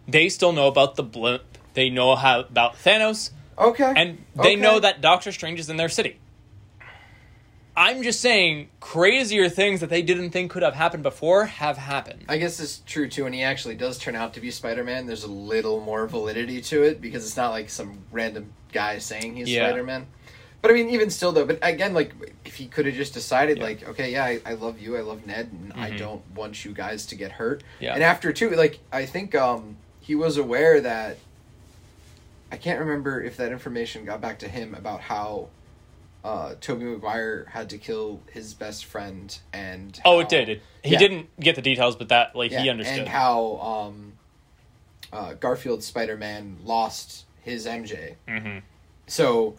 They 0.07 0.29
still 0.29 0.51
know 0.51 0.67
about 0.67 0.95
the 0.95 1.03
blimp. 1.03 1.43
They 1.73 1.89
know 1.89 2.15
how 2.15 2.41
about 2.41 2.75
Thanos 2.75 3.31
okay." 3.57 3.93
and 3.95 4.23
they 4.35 4.53
okay. 4.53 4.55
know 4.55 4.79
that 4.79 5.01
Doctor 5.01 5.31
Strange 5.31 5.59
is 5.59 5.69
in 5.69 5.77
their 5.77 5.89
city. 5.89 6.17
I'm 7.75 8.03
just 8.03 8.19
saying 8.19 8.69
crazier 8.81 9.47
things 9.47 9.79
that 9.79 9.89
they 9.89 10.01
didn't 10.01 10.31
think 10.31 10.51
could 10.51 10.61
have 10.61 10.75
happened 10.75 11.03
before 11.03 11.45
have 11.45 11.77
happened. 11.77 12.25
I 12.27 12.37
guess 12.37 12.59
it's 12.59 12.81
true 12.85 13.07
too, 13.07 13.25
and 13.25 13.33
he 13.33 13.43
actually 13.43 13.75
does 13.75 13.97
turn 13.97 14.15
out 14.15 14.33
to 14.33 14.41
be 14.41 14.51
Spider 14.51 14.83
Man. 14.83 15.07
There's 15.07 15.23
a 15.23 15.31
little 15.31 15.79
more 15.79 16.05
validity 16.05 16.61
to 16.63 16.83
it 16.83 16.99
because 16.99 17.25
it's 17.25 17.37
not 17.37 17.51
like 17.51 17.69
some 17.69 17.99
random 18.11 18.51
guy 18.73 18.97
saying 18.97 19.37
he's 19.37 19.49
Yeah. 19.49 19.67
Spider 19.67 19.83
Man. 19.83 20.07
But 20.61 20.71
I 20.71 20.73
mean, 20.75 20.89
even 20.89 21.09
still 21.09 21.31
though, 21.31 21.45
but 21.45 21.57
again, 21.63 21.93
like 21.93 22.13
if 22.45 22.55
he 22.55 22.67
could 22.67 22.85
have 22.85 22.93
just 22.95 23.13
decided, 23.13 23.57
Yeah. 23.57 23.63
like, 23.63 23.87
okay, 23.89 24.11
yeah, 24.11 24.25
I, 24.25 24.41
I 24.45 24.53
love 24.53 24.79
you, 24.79 24.95
I 24.95 25.01
love 25.01 25.25
Ned, 25.25 25.49
and 25.51 25.73
I 25.73 25.91
Mhm. 25.91 25.97
don't 25.97 26.31
want 26.35 26.63
you 26.63 26.71
guys 26.71 27.05
to 27.07 27.15
get 27.15 27.31
hurt. 27.33 27.63
Yeah. 27.79 27.93
And 27.95 28.03
after 28.03 28.31
too, 28.31 28.51
like 28.51 28.79
I 28.91 29.05
think 29.05 29.33
um 29.33 29.77
he 30.01 30.13
was 30.15 30.37
aware 30.37 30.79
that 30.81 31.17
I 32.51 32.57
can't 32.57 32.79
remember 32.79 33.21
if 33.23 33.37
that 33.37 33.51
information 33.51 34.05
got 34.05 34.21
back 34.21 34.39
to 34.39 34.47
him 34.47 34.75
about 34.75 35.01
how 35.01 35.47
uh 36.23 36.53
Tobey 36.61 36.85
Maguire 36.85 37.45
had 37.49 37.69
to 37.71 37.79
kill 37.79 38.21
his 38.31 38.53
best 38.53 38.85
friend 38.85 39.35
and 39.53 39.99
Oh, 40.05 40.19
it 40.19 40.29
did. 40.29 40.47
It, 40.49 40.61
he 40.83 40.91
Yeah. 40.91 40.99
didn't 40.99 41.39
get 41.39 41.55
the 41.55 41.61
details, 41.63 41.95
but 41.95 42.09
that 42.09 42.35
like 42.35 42.51
he 42.51 42.69
understood. 42.69 42.99
And 42.99 43.07
how 43.07 43.57
um, 43.57 44.13
uh, 45.11 45.33
Garfield 45.33 45.83
Spider 45.83 46.17
Man 46.17 46.57
lost 46.63 47.25
his 47.41 47.65
MJ. 47.65 48.15
hmm 48.27 48.59
So 49.07 49.55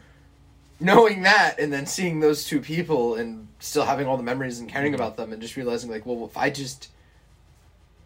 knowing 0.83 1.23
that 1.23 1.59
and 1.59 1.73
then 1.73 1.87
seeing 1.87 2.21
those 2.21 2.45
two 2.45 2.61
people 2.61 3.15
and 3.15 3.49
still 3.61 3.85
having 3.85 4.07
all 4.07 4.17
the 4.17 4.23
memories 4.23 4.59
and 4.59 4.69
caring 4.69 4.93
Mhm. 4.93 4.97
about 4.97 5.17
them 5.17 5.33
and 5.33 5.41
just 5.41 5.57
realizing 5.57 5.91
like, 5.91 6.05
well, 6.05 6.25
if 6.27 6.37
I 6.37 6.51
just 6.51 6.89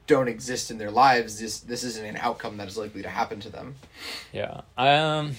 don't 0.07 0.29
exist 0.29 0.71
in 0.71 0.79
their 0.79 0.91
lives, 0.91 1.41
this 1.41 1.59
this 1.61 1.83
isn't 1.83 2.05
an 2.05 2.17
outcome 2.19 2.57
that 2.59 2.69
is 2.69 2.77
likely 2.77 3.03
to 3.03 3.09
happen 3.09 3.41
to 3.41 3.49
them. 3.49 3.77
Yeah. 4.33 4.61
Um 4.77 5.37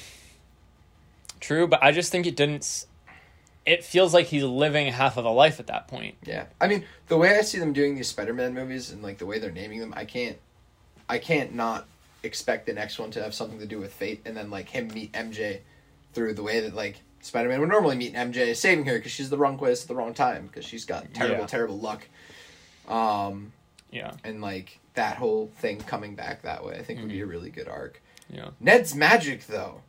True, 1.39 1.67
but 1.67 1.83
I 1.83 1.91
just 1.91 2.11
think 2.11 2.25
it 2.25 2.35
didn't 2.35 2.85
it 3.65 3.83
feels 3.83 4.13
like 4.13 4.27
he's 4.27 4.43
living 4.43 4.87
half 4.93 5.17
of 5.17 5.25
a 5.25 5.29
life 5.29 5.59
at 5.59 5.67
that 5.67 5.87
point. 5.87 6.15
Yeah, 6.23 6.45
I 6.59 6.67
mean 6.67 6.85
the 7.07 7.17
way 7.17 7.37
I 7.37 7.41
see 7.41 7.59
them 7.59 7.73
doing 7.73 7.95
these 7.95 8.07
Spider 8.07 8.33
Man 8.33 8.53
movies 8.53 8.91
and 8.91 9.03
like 9.03 9.17
the 9.19 9.25
way 9.25 9.39
they're 9.39 9.51
naming 9.51 9.79
them, 9.79 9.93
I 9.95 10.05
can't, 10.05 10.37
I 11.07 11.17
can't 11.19 11.53
not 11.53 11.85
expect 12.23 12.65
the 12.65 12.73
next 12.73 12.97
one 12.97 13.11
to 13.11 13.21
have 13.21 13.33
something 13.33 13.59
to 13.59 13.65
do 13.65 13.77
with 13.79 13.93
fate, 13.93 14.21
and 14.25 14.35
then 14.35 14.49
like 14.49 14.69
him 14.69 14.87
meet 14.93 15.11
MJ 15.13 15.59
through 16.13 16.33
the 16.33 16.43
way 16.43 16.59
that 16.61 16.73
like 16.75 16.97
Spider 17.21 17.49
Man 17.49 17.59
would 17.59 17.69
normally 17.69 17.95
meet 17.95 18.13
MJ, 18.13 18.55
saving 18.55 18.85
her 18.85 18.95
because 18.95 19.11
she's 19.11 19.29
the 19.29 19.37
wrong 19.37 19.57
place 19.57 19.81
at 19.81 19.87
the 19.87 19.95
wrong 19.95 20.13
time 20.13 20.47
because 20.47 20.65
she's 20.65 20.85
got 20.85 21.13
terrible, 21.13 21.41
Yeah. 21.41 21.45
terrible 21.47 21.77
luck. 21.79 22.07
Um, 22.87 23.51
Yeah. 23.91 24.11
and 24.23 24.41
like 24.41 24.79
that 24.93 25.17
whole 25.17 25.47
thing 25.57 25.79
coming 25.79 26.15
back 26.15 26.41
that 26.43 26.63
way, 26.65 26.75
I 26.75 26.83
think 26.83 26.99
would 26.99 27.09
be 27.09 27.19
a 27.19 27.23
Mm-hmm. 27.23 27.29
really 27.31 27.49
good 27.49 27.67
arc. 27.67 28.01
Yeah. 28.29 28.49
Ned's 28.59 28.95
magic 28.95 29.47
though. 29.47 29.81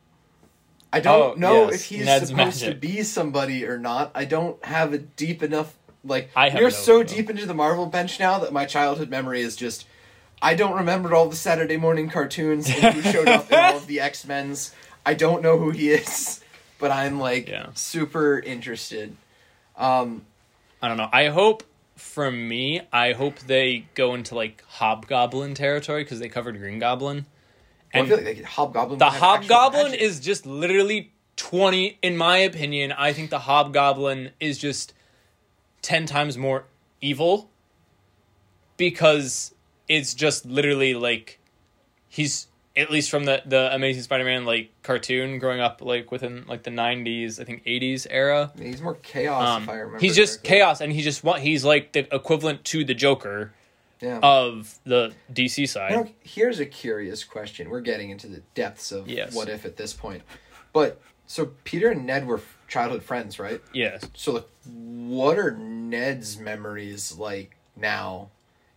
I 0.92 1.00
don't 1.00 1.36
Oh, 1.36 1.38
know 1.38 1.64
yes, 1.66 1.74
if 1.74 1.84
he's 1.84 2.04
Ned's 2.06 2.28
supposed 2.30 2.60
to 2.64 2.74
be 2.74 3.02
somebody 3.02 3.64
or 3.66 3.78
not. 3.78 4.10
I 4.14 4.24
don't 4.24 4.62
have 4.64 4.92
a 4.92 4.98
deep 4.98 5.42
enough 5.42 5.74
like 6.04 6.30
I 6.34 6.48
no 6.50 6.68
so 6.70 7.02
deep 7.02 7.28
into 7.28 7.44
the 7.44 7.54
Marvel 7.54 7.86
bench 7.86 8.18
now 8.18 8.38
that 8.38 8.52
my 8.52 8.64
childhood 8.64 9.10
memory 9.10 9.42
is 9.42 9.54
just 9.56 9.86
I 10.40 10.54
don't 10.54 10.76
remember 10.76 11.14
all 11.14 11.28
the 11.28 11.36
Saturday 11.36 11.76
morning 11.76 12.08
cartoons 12.08 12.68
and 12.70 12.94
who 12.94 13.02
showed 13.02 13.28
up 13.28 13.50
in 13.52 13.58
all 13.58 13.76
of 13.76 13.86
the 13.88 14.00
X 14.10 14.24
Men's. 14.24 14.72
I 15.04 15.14
don't 15.14 15.42
know 15.42 15.58
who 15.58 15.70
he 15.70 15.90
is, 15.90 16.40
but 16.78 16.90
I'm 16.90 17.18
like 17.20 17.48
Yeah. 17.48 17.68
super 17.74 18.38
interested. 18.38 19.16
Um, 19.76 20.24
I 20.82 20.88
don't 20.88 20.96
know. 20.96 21.08
I 21.12 21.28
hope 21.28 21.62
for 21.96 22.30
me, 22.30 22.80
I 22.92 23.12
hope 23.12 23.38
they 23.40 23.86
go 23.94 24.14
into 24.14 24.34
like 24.34 24.62
Hobgoblin 24.68 25.54
territory 25.54 26.04
because 26.04 26.20
they 26.20 26.28
covered 26.28 26.58
Green 26.58 26.78
Goblin. 26.78 27.26
well, 27.94 28.02
I 28.04 28.06
And 28.06 28.08
feel 28.08 28.16
like, 28.18 28.26
like 28.36 28.44
Hobgoblin. 28.44 28.98
the 28.98 29.04
would 29.06 29.12
have 29.12 29.24
actual 29.24 29.56
Hobgoblin 29.56 29.94
is 29.94 30.20
just 30.20 30.46
literally 30.46 31.12
20 31.36 31.98
in 32.02 32.16
my 32.16 32.38
opinion. 32.38 32.92
I 32.92 33.12
think 33.12 33.30
the 33.30 33.40
Hobgoblin 33.40 34.30
is 34.40 34.58
just 34.58 34.92
10 35.82 36.06
times 36.06 36.36
more 36.36 36.64
evil 37.00 37.50
because 38.76 39.54
it's 39.88 40.14
just 40.14 40.44
literally 40.44 40.94
like 40.94 41.38
he's 42.08 42.47
at 42.78 42.90
least 42.90 43.10
from 43.10 43.24
the 43.24 43.42
the 43.44 43.74
Amazing 43.74 44.02
Spider-Man 44.04 44.44
like 44.44 44.70
cartoon 44.82 45.38
growing 45.38 45.60
up 45.60 45.82
like 45.82 46.10
within 46.12 46.44
like 46.46 46.62
the 46.62 46.70
90s, 46.70 47.40
I 47.40 47.44
think 47.44 47.64
80s 47.64 48.06
era. 48.08 48.52
he's 48.58 48.80
more 48.80 48.94
chaos 48.96 49.48
Um, 49.56 49.62
if 49.64 49.68
I 49.68 49.72
remember. 49.74 49.98
he's 49.98 50.16
just 50.16 50.38
correctly. 50.42 50.56
chaos, 50.58 50.80
and 50.80 50.92
he 50.92 51.02
just 51.02 51.24
want 51.24 51.42
he's 51.42 51.64
like 51.64 51.92
the 51.92 52.12
equivalent 52.14 52.64
to 52.66 52.84
the 52.84 52.94
Joker, 52.94 53.52
Yeah. 54.00 54.20
of 54.22 54.78
the 54.84 55.12
DC 55.32 55.66
side. 55.68 56.12
Here's 56.22 56.60
a 56.60 56.66
curious 56.66 57.24
question. 57.24 57.68
We're 57.68 57.80
getting 57.80 58.10
into 58.10 58.28
the 58.28 58.42
depths 58.54 58.92
of 58.92 59.08
Yes. 59.08 59.34
what 59.34 59.48
if 59.48 59.64
at 59.64 59.76
this 59.76 59.92
point. 59.92 60.22
But 60.72 61.00
so 61.26 61.52
Peter 61.64 61.90
and 61.90 62.06
Ned 62.06 62.26
were 62.26 62.40
childhood 62.68 63.02
friends, 63.02 63.38
right? 63.38 63.60
yes. 63.74 64.04
So 64.14 64.32
like, 64.32 64.46
what 64.66 65.38
are 65.38 65.50
Ned's 65.52 66.38
memories 66.38 67.16
like 67.18 67.56
now? 67.76 68.28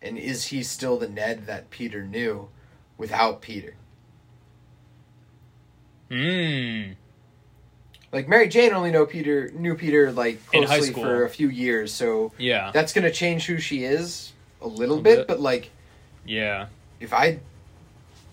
And 0.01 0.17
is 0.17 0.45
he 0.47 0.63
still 0.63 0.97
the 0.97 1.07
Ned 1.07 1.45
that 1.45 1.69
Peter 1.69 2.01
knew 2.03 2.49
without 2.97 3.41
Peter? 3.41 3.75
Hmm. 6.12 6.91
Like 8.12 8.28
Mary 8.28 8.50
Jane 8.50 8.74
only 8.74 8.91
know 8.91 9.06
Peter 9.06 9.50
knew 9.52 9.76
Peter 9.76 10.12
like 10.12 10.45
closely 10.47 10.91
for 10.91 11.24
a 11.24 11.30
few 11.30 11.47
years, 11.47 11.93
so 11.93 12.34
Yeah. 12.38 12.71
that's 12.74 12.91
gonna 12.91 13.12
change 13.12 13.45
who 13.45 13.58
she 13.60 13.86
is 13.86 14.34
a 14.62 14.67
little 14.67 15.00
A 15.00 15.02
bit, 15.02 15.17
bit. 15.19 15.28
but 15.30 15.39
like 15.39 15.69
Yeah. 16.26 16.67
if 17.00 17.13
I 17.13 17.39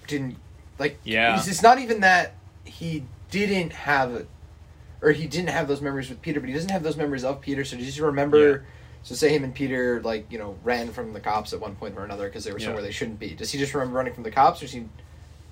didn't 0.09 0.37
like 0.81 0.99
Yeah. 1.05 1.37
it's, 1.38 1.62
not 1.62 1.79
even 1.79 2.01
that 2.01 2.35
he 2.64 3.05
didn't 3.31 3.73
have 3.73 4.14
a, 4.14 4.27
or 5.01 5.12
he 5.12 5.27
didn't 5.29 5.51
have 5.51 5.69
those 5.69 5.81
memories 5.81 6.09
with 6.09 6.21
Peter, 6.23 6.41
but 6.41 6.49
he 6.49 6.55
doesn't 6.55 6.71
have 6.71 6.83
those 6.83 6.97
memories 6.97 7.23
of 7.25 7.41
Peter. 7.41 7.64
So 7.64 7.77
does 7.77 7.95
he 7.95 8.01
remember? 8.03 8.49
Yeah. 8.51 8.57
So 9.05 9.14
say 9.14 9.29
him 9.29 9.45
and 9.45 9.55
Peter 9.55 10.01
like 10.03 10.27
you 10.31 10.38
know 10.38 10.57
ran 10.64 10.88
from 10.91 11.12
the 11.12 11.21
cops 11.21 11.53
at 11.53 11.61
one 11.61 11.77
point 11.77 11.97
or 11.97 12.05
another 12.05 12.27
because 12.27 12.43
they 12.45 12.51
were 12.53 12.59
Yeah. 12.59 12.67
somewhere 12.67 12.83
they 12.83 12.91
shouldn't 12.91 13.21
be. 13.21 13.35
Does 13.35 13.53
he 13.53 13.59
just 13.61 13.73
remember 13.75 13.97
running 13.97 14.12
from 14.14 14.25
the 14.25 14.31
cops, 14.33 14.61
or 14.61 14.64
does 14.64 14.73
he 14.73 14.88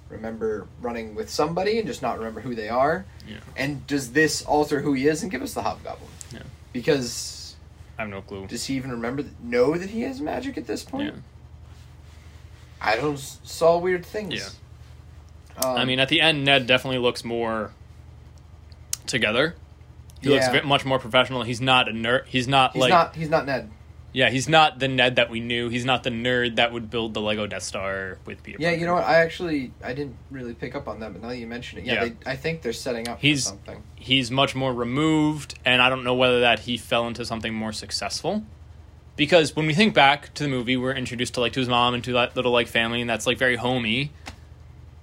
remember 0.09 0.67
running 0.81 1.15
with 1.15 1.31
somebody 1.31 1.79
and 1.79 1.87
just 1.87 2.03
not 2.03 2.19
remember 2.19 2.41
who 2.41 2.55
they 2.55 2.69
are? 2.69 3.05
Yeah. 3.29 3.39
And 3.57 3.87
does 3.87 4.13
this 4.13 4.43
alter 4.43 4.81
who 4.81 4.93
he 4.93 5.07
is 5.09 5.23
and 5.23 5.31
give 5.31 5.43
us 5.43 5.55
the 5.55 5.63
Hobgoblin? 5.63 6.11
Yeah. 6.33 6.41
Because 6.73 7.57
I 7.99 8.03
have 8.03 8.11
no 8.11 8.23
clue. 8.23 8.47
does 8.47 8.67
he 8.67 8.75
even 8.75 8.91
remember 8.91 9.25
know 9.43 9.77
that 9.77 9.91
he 9.91 10.03
has 10.03 10.21
magic 10.21 10.57
at 10.59 10.67
this 10.67 10.83
point? 10.85 11.15
Yeah. 11.15 11.21
I 12.81 12.97
don't 12.97 13.19
saw 13.19 13.79
weird 13.79 14.05
things. 14.05 14.35
Yeah. 14.35 15.65
Um, 15.67 15.77
I 15.79 15.85
mean, 15.87 15.99
at 15.99 16.09
the 16.11 16.21
end, 16.21 16.45
Ned 16.45 16.67
definitely 16.67 16.99
looks 16.99 17.25
more 17.25 17.73
together. 19.07 19.55
He 20.21 20.29
looks 20.29 20.45
Yeah. 20.47 20.61
ve- 20.61 20.69
much 20.69 20.85
more 20.85 20.99
professional. 20.99 21.43
He's 21.43 21.61
not 21.61 21.89
a 21.89 21.93
nerd. 21.93 22.27
He's 22.27 22.47
not 22.47 22.73
he's 22.73 22.81
like 22.81 22.91
not. 22.91 23.15
He's 23.17 23.31
not 23.31 23.47
Ned. 23.47 23.71
Yeah. 24.17 24.31
He's 24.31 24.49
not 24.49 24.79
the 24.79 24.89
Ned 24.89 25.17
that 25.17 25.29
we 25.31 25.41
knew. 25.41 25.69
He's 25.69 25.85
not 25.85 26.03
the 26.03 26.11
nerd 26.11 26.57
that 26.57 26.73
would 26.73 26.89
build 26.91 27.13
the 27.15 27.21
Lego 27.21 27.47
Death 27.47 27.63
Star 27.65 28.19
with 28.25 28.43
Peter. 28.43 28.57
Yeah, 28.59 28.69
Parker. 28.71 28.81
you 28.81 28.87
know 28.87 28.95
what? 28.95 29.05
I 29.05 29.17
actually 29.23 29.73
I 29.85 29.93
didn't 29.93 30.17
really 30.31 30.55
pick 30.55 30.75
up 30.75 30.89
on 30.89 31.01
that, 31.01 31.13
but 31.13 31.21
now 31.23 31.29
that 31.29 31.37
you 31.39 31.47
mention 31.47 31.79
it, 31.79 31.85
yeah, 31.85 31.93
Yeah. 31.95 32.05
They, 32.05 32.15
I 32.33 32.37
think 32.37 32.63
they're 32.63 32.73
setting 32.73 33.07
up 33.09 33.21
He's- 33.21 33.43
for 33.45 33.49
something. 33.51 33.83
he's 33.95 34.31
much 34.31 34.55
more 34.55 34.73
removed 34.73 35.59
and 35.65 35.83
i 35.83 35.89
don't 35.89 36.05
know 36.05 36.15
whether 36.15 36.41
that 36.41 36.61
he 36.61 36.77
fell 36.77 37.07
into 37.09 37.25
something 37.25 37.53
more 37.53 37.73
successful 37.73 38.45
because 39.17 39.57
when 39.57 39.67
we 39.67 39.75
think 39.75 39.95
back 39.95 40.33
to 40.35 40.43
the 40.45 40.49
movie 40.49 40.77
we're 40.77 40.93
introduced 40.95 41.35
to 41.35 41.41
like 41.41 41.53
to 41.55 41.61
his 41.61 41.69
mom 41.69 41.93
and 41.95 42.05
to 42.05 42.13
that 42.13 42.37
little 42.37 42.53
like 42.53 42.69
family 42.69 43.01
and 43.01 43.09
that's 43.11 43.27
like 43.27 43.37
very 43.39 43.57
homey 43.57 44.13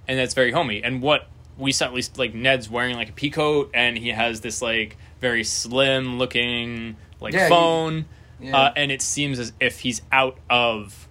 and 0.08 0.18
that's 0.18 0.32
very 0.34 0.52
homey 0.52 0.82
and 0.82 1.02
what 1.02 1.28
we 1.58 1.70
saw 1.72 1.84
at 1.86 1.92
least 1.94 2.16
like 2.18 2.34
ned's 2.34 2.70
wearing 2.70 2.96
like 2.96 3.10
a 3.10 3.12
pea 3.12 3.30
coat 3.30 3.70
and 3.74 3.98
he 3.98 4.08
has 4.08 4.40
this 4.40 4.62
like 4.62 4.96
very 5.20 5.44
slim 5.44 6.18
looking 6.18 6.96
like 7.20 7.34
Yeah, 7.34 7.44
he- 7.44 7.48
phone 7.50 8.04
Yeah. 8.40 8.56
uh, 8.56 8.72
and 8.76 8.90
it 8.92 9.00
seems 9.02 9.38
as 9.38 9.52
if 9.60 9.80
he's 9.80 10.02
out 10.12 10.36
of 10.50 11.08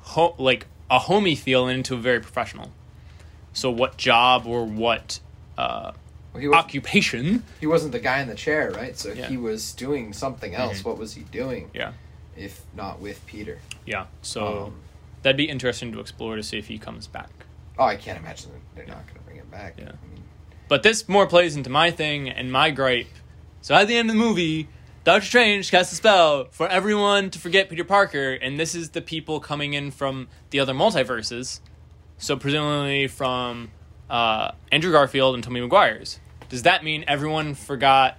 ho- 0.00 0.34
like 0.38 0.66
a 0.90 0.98
homey 0.98 1.34
feel 1.34 1.66
and 1.68 1.78
into 1.78 1.94
a 1.94 1.98
very 1.98 2.20
professional 2.20 2.70
so 3.52 3.70
what 3.70 3.96
job 3.96 4.46
or 4.46 4.64
what 4.64 5.20
uh, 5.58 5.92
Well, 6.32 6.40
he, 6.40 6.48
was, 6.48 6.56
occupation 6.56 7.44
he 7.60 7.66
wasn't 7.66 7.92
the 7.92 7.98
guy 8.00 8.20
in 8.20 8.28
the 8.28 8.34
chair, 8.34 8.70
right? 8.70 8.96
So 8.98 9.12
Yeah. 9.12 9.28
he 9.28 9.36
was 9.36 9.72
doing 9.74 10.12
something 10.12 10.54
else, 10.54 10.80
Mhm. 10.80 10.84
what 10.86 10.98
was 10.98 11.14
he 11.14 11.22
doing? 11.24 11.70
Yeah. 11.74 11.92
If 12.36 12.62
not 12.74 13.00
with 13.00 13.24
Peter. 13.26 13.58
Yeah, 13.84 14.06
so 14.22 14.64
Um, 14.66 14.74
that'd 15.22 15.36
be 15.36 15.48
interesting 15.50 15.92
to 15.92 16.00
explore 16.00 16.36
to 16.36 16.42
see 16.42 16.58
if 16.58 16.68
he 16.68 16.78
comes 16.78 17.06
back. 17.06 17.28
oh, 17.78 17.84
I 17.84 17.96
can't 17.96 18.18
imagine 18.18 18.52
that 18.52 18.60
they're 18.76 18.86
not 18.94 19.04
going 19.06 19.18
to 19.18 19.22
bring 19.24 19.36
him 19.38 19.48
back. 19.50 19.74
Yeah. 19.78 19.84
I 19.84 20.14
mean, 20.14 20.22
But 20.68 20.82
this 20.82 21.06
more 21.08 21.26
plays 21.26 21.56
into 21.56 21.68
my 21.68 21.90
thing 21.90 22.28
and 22.30 22.50
my 22.50 22.70
gripe. 22.70 23.08
So 23.60 23.74
at 23.74 23.86
the 23.88 23.96
end 23.96 24.08
of 24.08 24.16
the 24.16 24.22
movie, 24.22 24.68
Doctor 25.04 25.26
Strange 25.26 25.68
casts 25.72 25.92
a 25.92 25.96
spell 25.96 26.46
for 26.52 26.68
everyone 26.68 27.30
to 27.30 27.40
forget 27.40 27.68
Peter 27.68 27.82
Parker, 27.82 28.34
and 28.34 28.58
this 28.60 28.76
is 28.76 28.90
the 28.90 29.02
people 29.02 29.40
coming 29.40 29.74
in 29.74 29.90
from 29.90 30.28
the 30.50 30.60
other 30.60 30.72
multiverses. 30.72 31.58
So 32.18 32.36
presumably 32.36 33.08
from 33.08 33.72
uh, 34.08 34.52
Andrew 34.70 34.92
Garfield 34.92 35.34
and 35.34 35.42
Tobey 35.42 35.60
Maguire's. 35.60 36.20
Does 36.48 36.62
that 36.62 36.84
mean 36.84 37.04
everyone 37.08 37.54
forgot 37.54 38.16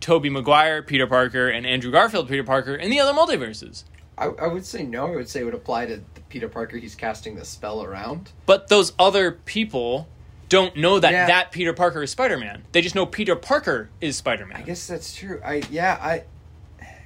Tobey 0.00 0.30
Maguire, 0.30 0.82
Peter 0.82 1.06
Parker, 1.06 1.50
and 1.50 1.66
Andrew 1.66 1.92
Garfield, 1.92 2.26
Peter 2.26 2.44
Parker, 2.44 2.74
in 2.74 2.88
the 2.90 3.00
other 3.00 3.12
multiverses? 3.12 3.84
I, 4.16 4.28
I 4.28 4.46
would 4.46 4.64
say 4.64 4.84
no. 4.84 5.08
I 5.08 5.16
would 5.16 5.28
say 5.28 5.40
it 5.40 5.44
would 5.44 5.52
apply 5.52 5.86
to 5.86 5.96
the 6.14 6.20
Peter 6.30 6.48
Parker 6.48 6.78
he's 6.78 6.94
casting 6.94 7.36
the 7.36 7.44
spell 7.44 7.82
around. 7.82 8.32
But 8.46 8.68
those 8.68 8.94
other 8.98 9.32
people 9.32 10.08
don't 10.48 10.76
know 10.76 10.98
that 11.00 11.12
Yeah. 11.12 11.26
that 11.26 11.52
Peter 11.52 11.72
Parker 11.72 12.02
is 12.02 12.10
Spider 12.10 12.38
Man. 12.38 12.64
They 12.72 12.80
just 12.80 12.94
know 12.94 13.06
Peter 13.06 13.36
Parker 13.36 13.90
is 14.00 14.16
Spider 14.16 14.46
Man. 14.46 14.58
I 14.58 14.62
guess 14.62 14.86
that's 14.86 15.14
true. 15.14 15.40
I 15.44 15.62
yeah 15.70 15.98
I 16.00 16.24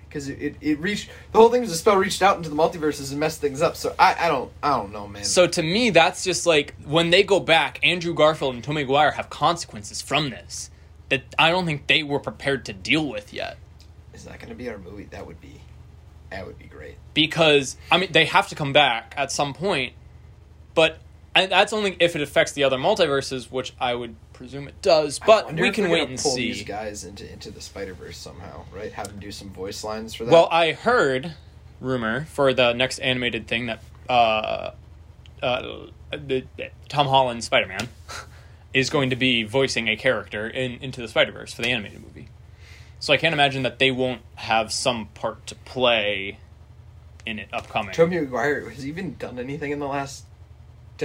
because 0.09 0.29
it, 0.29 0.39
it, 0.43 0.57
it 0.61 0.79
reached 0.79 1.09
the 1.33 1.39
whole 1.39 1.49
thing 1.49 1.63
was 1.63 1.71
the 1.71 1.77
spell 1.77 1.97
reached 1.97 2.21
out 2.21 2.37
into 2.37 2.51
the 2.51 2.55
multiverses 2.57 3.11
and 3.11 3.19
messed 3.19 3.41
things 3.41 3.63
up. 3.63 3.77
So 3.77 3.95
I, 3.99 4.27
I 4.27 4.29
don't 4.29 4.53
I 4.63 4.77
don't 4.77 4.93
know, 4.93 5.09
man. 5.09 5.25
So 5.25 5.47
to 5.47 5.63
me, 5.63 5.91
that's 5.91 6.23
just 6.23 6.45
like 6.47 6.75
when 6.85 7.11
they 7.11 7.23
go 7.23 7.41
back, 7.41 7.81
Andrew 7.83 8.13
Garfield 8.15 8.55
and 8.55 8.63
Tobey 8.63 8.83
Maguire 8.83 9.13
have 9.13 9.31
consequences 9.31 10.03
from 10.03 10.31
this 10.31 10.71
that 11.09 11.23
I 11.39 11.51
don't 11.51 11.67
think 11.67 11.87
they 11.87 12.03
were 12.03 12.21
prepared 12.21 12.65
to 12.67 12.73
deal 12.73 13.07
with 13.09 13.33
yet. 13.33 13.57
is 14.15 14.25
that 14.25 14.39
going 14.39 14.49
to 14.51 14.55
be 14.55 14.69
our 14.69 14.79
movie? 14.79 15.05
That 15.05 15.27
would 15.27 15.41
be 15.41 15.61
that 16.31 16.47
would 16.47 16.59
be 16.59 16.67
great. 16.67 16.97
Because 17.15 17.77
I 17.91 17.97
mean, 17.99 18.13
they 18.13 18.27
have 18.27 18.49
to 18.49 18.55
come 18.55 18.73
back 18.75 19.15
at 19.17 19.33
some 19.33 19.55
point, 19.55 19.95
but 20.75 20.99
and 21.35 21.51
that's 21.51 21.73
only 21.73 21.97
if 21.99 22.15
it 22.15 22.23
affects 22.23 22.53
the 22.53 22.65
other 22.65 22.77
multiverses, 22.77 23.51
which 23.51 23.73
I 23.81 23.95
would 23.95 24.17
presume 24.33 24.69
it 24.69 24.81
does. 24.83 25.19
But 25.19 25.55
we 25.55 25.71
can 25.71 25.89
wait 25.89 26.09
and 26.09 26.19
pull 26.19 26.33
see. 26.33 26.53
these 26.53 26.65
guys 26.65 27.05
into 27.05 27.31
into 27.31 27.51
the 27.51 27.61
Spider 27.61 27.95
Verse 27.95 28.19
somehow, 28.19 28.65
right? 28.73 28.93
Have 28.93 29.09
them 29.09 29.19
do 29.19 29.33
some 29.33 29.51
voice 29.51 29.83
lines 29.85 30.15
for 30.15 30.25
that. 30.25 30.33
Well, 30.33 30.49
I 30.51 30.73
heard 30.73 31.35
rumor 31.81 32.27
for 32.27 32.53
the 32.53 32.73
next 32.73 32.99
animated 32.99 33.47
thing 33.47 33.67
that 33.67 33.83
uh, 34.09 34.73
uh, 35.43 35.87
the, 36.11 36.45
Tom 36.89 37.07
Holland 37.07 37.45
Spider 37.45 37.67
Man 37.67 37.89
is 38.75 38.91
going 38.91 39.11
to 39.11 39.17
be 39.17 39.43
voicing 39.43 39.89
a 39.89 39.97
character 39.97 40.47
in 40.49 40.73
Into 40.83 41.01
the 41.01 41.09
Spider 41.09 41.33
Verse 41.33 41.53
for 41.53 41.63
the 41.63 41.69
animated 41.69 42.03
movie. 42.03 42.29
So 43.01 43.13
I 43.13 43.17
can't 43.17 43.33
imagine 43.33 43.65
that 43.65 43.79
they 43.81 43.91
won't 43.91 44.23
have 44.37 44.73
some 44.73 45.07
part 45.07 45.47
to 45.49 45.57
play 45.57 46.39
in 47.27 47.39
it 47.39 47.49
upcoming. 47.53 47.93
Tobey 47.95 48.21
Maguire 48.21 48.69
has 48.71 48.83
he 48.85 48.89
even 48.89 49.17
done 49.17 49.39
anything 49.39 49.73
in 49.73 49.81
the 49.81 49.89
last 49.89 50.25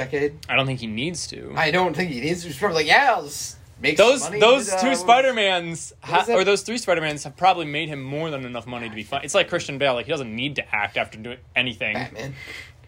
decade? 0.02 0.34
I 0.50 0.56
don't 0.56 0.66
think 0.66 0.80
he 0.80 0.88
needs 0.88 1.28
to. 1.28 1.54
I 1.56 1.72
don't 1.72 1.96
think 1.96 2.12
he 2.12 2.22
needs 2.22 2.42
to. 2.42 2.48
He's 2.48 2.58
probably 2.58 2.76
like, 2.78 2.88
yeah, 2.88 3.14
I'll 3.16 3.24
just 3.24 3.58
make 3.82 3.98
those 3.98 4.28
those 4.40 4.70
and, 4.70 4.78
uh, 4.78 4.82
two 4.82 4.96
Spider 4.96 5.34
Mans 5.34 5.94
ha- 6.02 6.26
or 6.30 6.44
those 6.44 6.62
three 6.62 6.78
Spider 6.78 7.02
Mans 7.02 7.24
have 7.26 7.36
probably 7.36 7.66
made 7.66 7.90
him 7.90 8.02
more 8.02 8.30
than 8.32 8.46
enough 8.46 8.66
money 8.68 8.90
to 8.90 8.96
be 8.96 9.04
fun. 9.04 9.22
It's 9.24 9.36
like 9.36 9.50
Christian 9.50 9.78
Bale; 9.78 9.94
like 9.94 10.06
he 10.06 10.12
doesn't 10.12 10.34
need 10.36 10.56
to 10.58 10.76
act 10.76 10.98
after 10.98 11.18
doing 11.18 11.38
anything, 11.56 11.94
Batman. 11.96 12.34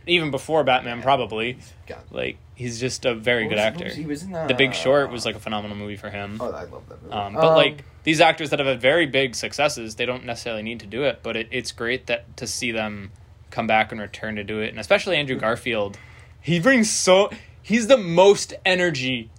even 0.07 0.31
before 0.31 0.63
Batman, 0.63 1.01
probably. 1.01 1.57
God. 1.87 1.99
Like 2.11 2.37
he's 2.55 2.79
just 2.79 3.05
a 3.05 3.13
very 3.15 3.43
What 3.45 3.49
good 3.51 3.59
actor. 3.59 3.85
was- 3.85 3.95
he 3.95 4.05
was 4.05 4.23
in 4.23 4.33
uh, 4.33 4.47
the 4.47 4.53
Big 4.53 4.73
Short 4.73 5.11
was 5.11 5.25
like 5.25 5.35
a 5.35 5.39
phenomenal 5.39 5.77
movie 5.77 5.97
for 5.97 6.09
him. 6.09 6.37
Oh, 6.39 6.51
I 6.51 6.63
love 6.65 6.87
that 6.89 7.01
movie. 7.01 7.13
Um, 7.13 7.33
but 7.33 7.55
like 7.55 7.83
these 8.03 8.21
actors 8.21 8.49
that 8.51 8.59
have 8.59 8.67
had 8.67 8.81
very 8.81 9.05
big 9.05 9.35
successes, 9.35 9.95
they 9.95 10.05
don't 10.05 10.25
necessarily 10.25 10.63
need 10.63 10.79
to 10.79 10.87
do 10.87 11.03
it. 11.03 11.19
But 11.23 11.35
it, 11.35 11.47
it's 11.51 11.71
great 11.71 12.07
that 12.07 12.37
to 12.37 12.47
see 12.47 12.71
them 12.71 13.11
come 13.51 13.65
back 13.67 13.91
and 13.91 13.99
return 13.99 14.35
to 14.35 14.43
do 14.43 14.59
it, 14.59 14.69
and 14.69 14.79
especially 14.79 15.15
Andrew 15.17 15.35
Garfield, 15.35 15.97
he 16.41 16.59
brings 16.59 16.89
so 16.89 17.29
he's 17.61 17.87
the 17.87 17.97
most 17.97 18.53
energy 18.65 19.29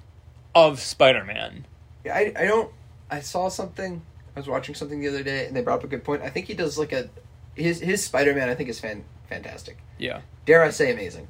of 0.55 0.81
Spider 0.81 1.25
Man. 1.25 1.67
Yeah, 2.05 2.15
I 2.15 2.33
I 2.37 2.45
don't. 2.45 2.71
I 3.11 3.21
saw 3.21 3.49
something. 3.49 4.03
I 4.37 4.39
was 4.39 4.49
watching 4.49 4.75
something 4.75 5.01
the 5.01 5.09
other 5.09 5.23
day, 5.23 5.47
and 5.47 5.57
they 5.57 5.63
brought 5.63 5.81
up 5.81 5.85
a 5.85 5.89
good 5.89 6.05
point. 6.05 6.23
I 6.23 6.31
think 6.31 6.47
he 6.47 6.55
does 6.55 6.79
like 6.79 6.93
a 6.93 7.09
his 7.55 7.81
his 7.81 8.05
Spider 8.05 8.35
Man. 8.35 8.49
I 8.49 8.55
think 8.55 8.69
is 8.69 8.81
fan 8.81 9.05
fantastic. 9.29 9.79
Yeah, 9.99 10.21
Dare 10.47 10.63
I 10.63 10.71
say 10.71 10.93
amazing. 10.93 11.29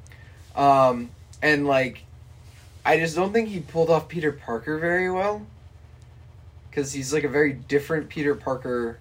Um, 0.55 1.11
and 1.41 1.65
like, 1.65 2.03
I 2.85 2.97
just 2.97 3.15
don't 3.15 3.33
think 3.33 3.49
he 3.49 3.59
pulled 3.59 3.89
off 3.89 4.07
Peter 4.07 4.31
Parker 4.31 4.77
very 4.77 5.11
well. 5.11 5.45
Because 6.69 6.93
he's 6.93 7.13
like 7.13 7.23
a 7.23 7.29
very 7.29 7.51
different 7.53 8.09
Peter 8.09 8.33
Parker. 8.33 8.97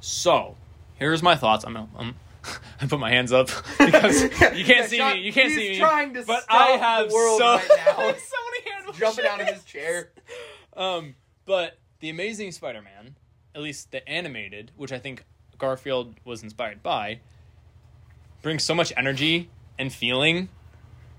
So, 0.00 0.56
here's 0.96 1.22
my 1.22 1.36
thoughts. 1.36 1.64
I'm, 1.64 1.76
I'm 1.76 2.14
I 2.80 2.86
put 2.86 2.98
my 2.98 3.10
hands 3.10 3.32
up 3.32 3.48
because 3.78 4.22
you 4.22 4.64
can't 4.64 4.88
see 4.88 4.96
Sean- 4.96 5.14
me. 5.14 5.20
You 5.20 5.32
can't 5.32 5.52
see 5.52 5.70
me. 5.70 5.78
trying 5.78 6.14
to 6.14 6.24
but 6.24 6.44
I 6.48 6.70
have 6.72 7.10
so, 7.10 7.16
right 7.18 7.38
now. 7.38 7.98
I 7.98 8.02
have 8.06 8.18
so 8.18 8.36
many 8.50 8.70
hand 8.70 8.94
Jumping 8.98 9.26
out 9.26 9.40
of 9.40 9.48
his 9.48 9.64
chair. 9.64 10.10
Um, 10.76 11.14
but 11.46 11.78
the 12.00 12.10
Amazing 12.10 12.52
Spider-Man, 12.52 13.16
at 13.54 13.60
least 13.62 13.90
the 13.92 14.06
animated, 14.08 14.72
which 14.76 14.92
I 14.92 14.98
think 14.98 15.24
Garfield 15.58 16.14
was 16.24 16.42
inspired 16.42 16.82
by, 16.82 17.20
brings 18.42 18.64
so 18.64 18.74
much 18.74 18.92
energy 18.96 19.50
and 19.78 19.92
feeling, 19.92 20.48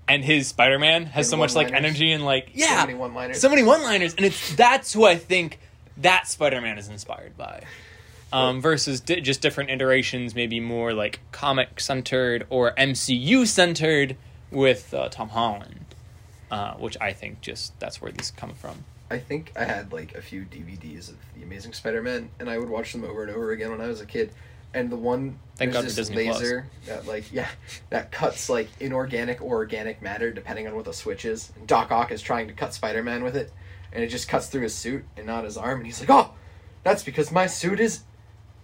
and 0.08 0.24
his 0.24 0.48
Spider-Man 0.48 1.06
has 1.06 1.26
And 1.26 1.30
so 1.30 1.36
much 1.36 1.54
like 1.54 1.72
energy 1.72 2.12
and 2.12 2.24
like 2.24 2.46
So 2.46 2.50
yeah, 2.54 2.84
many 2.84 2.98
one-liners. 2.98 3.40
so 3.40 3.48
many 3.48 3.62
one-liners, 3.62 4.14
and 4.14 4.26
it's 4.26 4.54
that's 4.56 4.92
who 4.92 5.04
I 5.04 5.16
think 5.16 5.58
that 5.98 6.26
Spider-Man 6.26 6.78
is 6.78 6.88
inspired 6.88 7.36
by. 7.36 7.62
Um, 8.32 8.60
versus 8.60 9.00
di- 9.00 9.20
just 9.20 9.40
different 9.40 9.70
iterations, 9.70 10.34
maybe 10.34 10.60
more 10.60 10.92
like 10.92 11.20
comic 11.32 11.80
centered 11.80 12.46
or 12.50 12.72
MCU 12.72 13.46
centered 13.46 14.16
with 14.50 14.92
uh, 14.94 15.08
Tom 15.08 15.30
Holland, 15.30 15.94
uh, 16.50 16.74
which 16.74 16.96
I 17.00 17.12
think 17.12 17.40
just 17.40 17.78
that's 17.78 18.00
where 18.00 18.10
these 18.12 18.30
come 18.30 18.54
from. 18.54 18.84
I 19.10 19.18
think 19.18 19.52
I 19.54 19.64
had 19.64 19.92
like 19.92 20.14
a 20.14 20.22
few 20.22 20.42
DVDs 20.42 21.10
of 21.10 21.16
The 21.36 21.42
Amazing 21.42 21.74
Spider-Man, 21.74 22.30
and 22.40 22.48
I 22.48 22.56
would 22.56 22.70
watch 22.70 22.92
them 22.92 23.04
over 23.04 23.22
and 23.22 23.30
over 23.30 23.52
again 23.52 23.70
when 23.70 23.80
I 23.80 23.86
was 23.86 24.00
a 24.00 24.06
kid. 24.06 24.32
And 24.74 24.88
the 24.88 24.96
one 24.96 25.38
Thank 25.56 25.72
there's 25.72 25.82
God 25.82 25.84
this 25.84 25.96
Disney 25.96 26.24
Plus. 26.24 26.40
laser 26.40 26.66
that 26.86 27.06
like 27.06 27.30
yeah 27.30 27.48
that 27.90 28.10
cuts 28.10 28.48
like 28.48 28.70
inorganic 28.80 29.42
or 29.42 29.56
organic 29.56 30.00
matter 30.00 30.32
depending 30.32 30.66
on 30.66 30.74
what 30.74 30.86
the 30.86 30.94
switch 30.94 31.26
is. 31.26 31.52
And 31.56 31.66
Doc 31.66 31.92
Ock 31.92 32.10
is 32.10 32.22
trying 32.22 32.48
to 32.48 32.54
cut 32.54 32.72
Spider-Man 32.72 33.22
with 33.22 33.36
it, 33.36 33.52
and 33.92 34.02
it 34.02 34.08
just 34.08 34.28
cuts 34.28 34.46
through 34.46 34.62
his 34.62 34.74
suit 34.74 35.04
and 35.18 35.26
not 35.26 35.44
his 35.44 35.58
arm. 35.58 35.80
And 35.80 35.86
he's 35.86 36.00
like, 36.00 36.08
"Oh, 36.08 36.32
that's 36.84 37.02
because 37.02 37.30
my 37.30 37.46
suit 37.46 37.80
is 37.80 38.04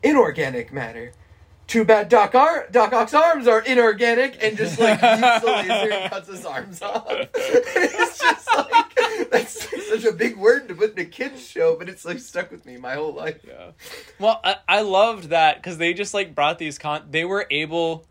inorganic 0.03 0.73
matter." 0.73 1.13
Too 1.69 1.85
bad 1.85 2.09
Doc 2.09 2.35
Ar- 2.35 2.67
Doc 2.71 2.95
Ock's 2.95 3.13
arms 3.13 3.47
are 3.47 3.61
inorganic, 3.61 4.43
and 4.43 4.57
just 4.57 4.79
like 4.79 4.99
uses 5.03 5.43
the 5.43 5.47
laser 5.47 5.93
and 5.93 6.11
cuts 6.11 6.29
his 6.29 6.47
arms 6.47 6.81
off. 6.81 7.07
it's 7.35 8.19
just 8.19 8.49
like 8.57 8.95
that's 9.31 9.71
like, 9.71 9.83
such 9.83 10.05
a 10.05 10.13
big 10.13 10.39
word 10.39 10.67
to 10.69 10.75
put 10.75 10.99
in 10.99 11.01
a 11.01 11.05
kids 11.05 11.47
show, 11.47 11.77
but 11.77 11.91
it's 11.91 12.07
like 12.07 12.21
stuck 12.21 12.51
with 12.51 12.65
me 12.65 12.79
my 12.79 12.95
whole 12.95 13.13
life. 13.13 13.41
Yeah. 13.47 13.73
Well, 14.19 14.41
I, 14.43 14.57
I 14.67 14.81
loved 14.81 15.25
that 15.29 15.57
because 15.57 15.77
they 15.77 15.93
just 15.93 16.15
like 16.15 16.35
brought 16.35 16.59
these 16.59 16.79
con. 16.79 17.03
They 17.11 17.27
were 17.27 17.47
able. 17.51 18.07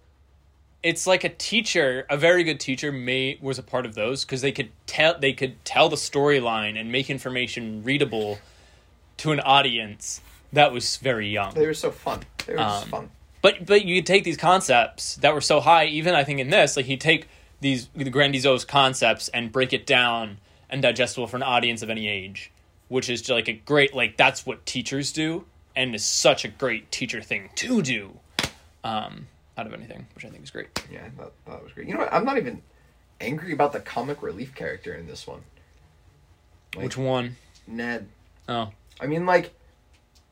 It's 0.84 1.08
like 1.08 1.23
a 1.23 1.30
teacher, 1.30 2.06
a 2.12 2.15
very 2.15 2.43
good 2.43 2.60
teacher, 2.60 2.91
may 2.91 3.39
was 3.41 3.58
a 3.58 3.63
part 3.63 3.88
of 3.88 3.95
those 3.95 4.23
because 4.23 4.41
they 4.41 4.52
could 4.52 4.69
tell 4.86 5.17
they 5.17 5.34
could 5.34 5.65
tell 5.65 5.89
the 5.89 5.95
storyline 5.95 6.80
and 6.80 6.91
make 6.91 7.10
information 7.10 7.84
readable 7.84 8.38
to 9.17 9.32
an 9.32 9.39
audience 9.39 10.21
that 10.53 10.71
was 10.71 10.97
very 10.97 11.27
young. 11.29 11.53
They 11.53 11.65
were 11.65 11.73
so 11.73 11.91
fun. 11.91 12.21
They 12.45 12.53
were 12.53 12.60
just 12.60 12.83
Um, 12.86 12.89
fun. 12.89 13.10
But 13.41 13.65
but 13.65 13.86
you 13.86 14.01
take 14.01 14.23
these 14.23 14.38
concepts 14.38 15.15
that 15.17 15.33
were 15.33 15.41
so 15.41 15.60
high, 15.60 15.86
even 15.86 16.15
I 16.15 16.23
think 16.23 16.39
in 16.39 16.49
this, 16.49 16.75
like 16.75 16.88
you 16.88 16.97
take 16.97 17.27
these 17.62 17.88
the 17.95 18.10
grandiose 18.10 18.65
concepts 18.65 19.27
and 19.29 19.51
break 19.51 19.73
it 19.73 19.86
down 19.86 20.38
and 20.69 20.81
digestible 20.81 21.27
for 21.27 21.38
an 21.38 21.43
audience 21.43 21.81
of 21.81 21.89
any 21.89 22.07
age, 22.07 22.51
which 22.88 23.10
is 23.10 23.29
like 23.29 23.47
a 23.47 23.53
great 23.53 23.93
like 23.95 24.17
that's 24.17 24.45
what 24.45 24.65
teachers 24.65 25.12
do 25.12 25.45
and 25.75 25.93
is 25.93 26.03
such 26.05 26.43
a 26.43 26.47
great 26.47 26.91
teacher 26.91 27.21
thing 27.21 27.49
to 27.55 27.81
do. 27.81 28.19
Um, 28.83 29.27
out 29.57 29.65
of 29.67 29.73
anything, 29.73 30.07
which 30.15 30.23
I 30.23 30.29
think 30.29 30.43
is 30.43 30.51
great. 30.51 30.67
Yeah, 30.91 31.01
I 31.05 31.10
thought, 31.10 31.33
thought 31.45 31.63
was 31.63 31.73
great. 31.73 31.88
You 31.88 31.93
know 31.95 32.01
what? 32.01 32.13
I'm 32.13 32.23
not 32.25 32.38
even 32.38 32.62
angry 33.19 33.51
about 33.51 33.73
the 33.73 33.79
comic 33.79 34.21
relief 34.21 34.53
character 34.55 34.93
in 34.93 35.07
this 35.07 35.25
one. 35.27 35.41
Like- 36.75 36.83
which 36.86 36.97
one? 36.97 37.38
Ned. 37.65 38.07
Oh, 38.47 38.69
I 39.01 39.07
mean, 39.07 39.25
like, 39.25 39.51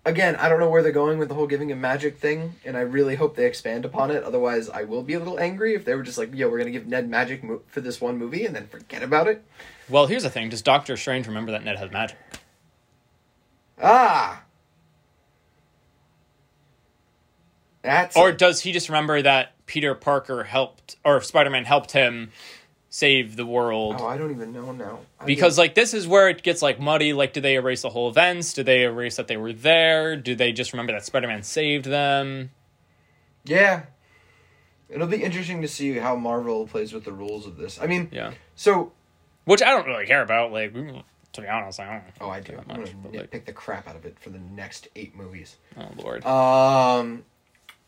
again, 0.06 0.36
I 0.38 0.48
don't 0.48 0.60
know 0.60 0.70
where 0.70 0.82
they're 0.84 0.92
going 0.92 1.18
with 1.18 1.28
the 1.28 1.36
whole 1.36 1.48
giving 1.48 1.70
him 1.70 1.82
magic 1.82 2.18
thing, 2.18 2.56
and 2.64 2.78
I 2.78 2.82
really 2.82 3.16
hope 3.16 3.36
they 3.36 3.46
expand 3.46 3.84
upon 3.84 4.12
it. 4.12 4.24
Otherwise, 4.24 4.70
I 4.70 4.84
will 4.84 5.04
be 5.04 5.14
a 5.14 5.20
little 5.20 5.40
angry 5.40 5.74
if 5.74 5.84
they 5.84 5.96
were 5.96 6.04
just 6.04 6.18
like, 6.18 6.34
"Yo, 6.34 6.50
we're 6.50 6.60
gonna 6.60 6.72
give 6.72 6.88
Ned 6.88 7.10
magic 7.10 7.44
mo- 7.44 7.62
for 7.68 7.82
this 7.82 8.00
one 8.00 8.18
movie 8.18 8.46
and 8.46 8.56
then 8.56 8.68
forget 8.68 9.04
about 9.04 9.28
it." 9.28 9.44
well, 9.90 10.08
here's 10.08 10.24
the 10.24 10.30
thing: 10.30 10.50
Does 10.50 10.62
Doctor 10.62 10.96
Strange 10.96 11.28
remember 11.28 11.52
that 11.52 11.64
Ned 11.64 11.78
has 11.78 11.92
magic? 11.92 12.18
Ah, 13.82 14.44
that's 17.86 18.18
Or 18.18 18.32
does 18.32 18.62
he 18.62 18.72
just 18.72 18.90
remember 18.90 19.22
that 19.22 19.54
Peter 19.68 19.94
Parker 19.94 20.44
helped 20.44 20.96
or 21.06 21.22
Spider 21.22 21.52
Man 21.52 21.66
helped 21.66 21.92
him 21.92 22.32
save 22.96 23.36
the 23.36 23.46
world? 23.46 23.98
oh, 24.00 24.08
I 24.08 24.18
don't 24.18 24.32
even 24.32 24.54
know 24.54 24.72
now. 24.72 25.00
I 25.20 25.26
because 25.26 25.58
like 25.58 25.76
this 25.76 25.94
is 25.94 26.08
where 26.08 26.30
it 26.30 26.44
gets 26.44 26.62
like 26.62 26.80
muddy 26.80 27.12
like 27.12 27.34
do 27.34 27.42
they 27.42 27.56
erase 27.56 27.82
the 27.82 27.90
whole 27.90 28.08
events 28.08 28.54
do 28.54 28.64
they 28.64 28.84
erase 28.84 29.18
that 29.18 29.28
they 29.28 29.36
were 29.38 29.52
there 29.52 30.16
do 30.16 30.34
they 30.36 30.54
just 30.54 30.72
remember 30.72 30.94
that 30.94 31.04
spider-man 31.04 31.44
saved 31.44 31.86
them 31.86 32.52
yeah, 33.44 33.84
it'll 34.90 35.08
be 35.08 35.22
interesting 35.24 35.62
to 35.62 35.68
see 35.68 35.94
how 36.00 36.16
Marvel 36.16 36.66
plays 36.68 36.94
with 36.94 37.04
the 37.04 37.12
rules 37.12 37.46
of 37.46 37.58
this. 37.58 37.80
I 37.82 37.86
mean, 37.88 38.08
yeah 38.12 38.32
so 38.56 38.94
which 39.44 39.62
i 39.62 39.70
don't 39.72 39.86
really 39.86 40.06
care 40.06 40.22
about 40.24 40.52
like 40.54 40.74
to 40.74 41.42
be 41.42 41.48
honest 41.48 41.80
i 41.82 41.86
don't 41.92 42.04
oh, 42.22 42.30
I 42.30 42.40
do. 42.40 42.54
Not 42.54 42.66
I'm 42.70 42.76
gonna 42.78 42.92
but, 43.04 43.14
like- 43.14 43.32
nitpick 43.32 43.46
the 43.46 43.52
crap 43.54 43.88
out 43.90 43.96
of 43.98 44.06
it 44.06 44.18
for 44.20 44.30
the 44.30 44.40
next 44.40 44.88
eight 44.96 45.16
movies. 45.16 45.58
oh 45.78 45.90
lord 45.98 46.26
Um, 46.26 47.26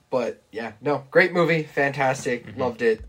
but 0.10 0.42
yeah, 0.52 0.74
no, 0.82 1.04
great 1.12 1.32
movie, 1.34 1.64
fantastic, 1.64 2.46
Mm-hmm. 2.46 2.60
loved 2.62 2.82
it. 2.82 3.02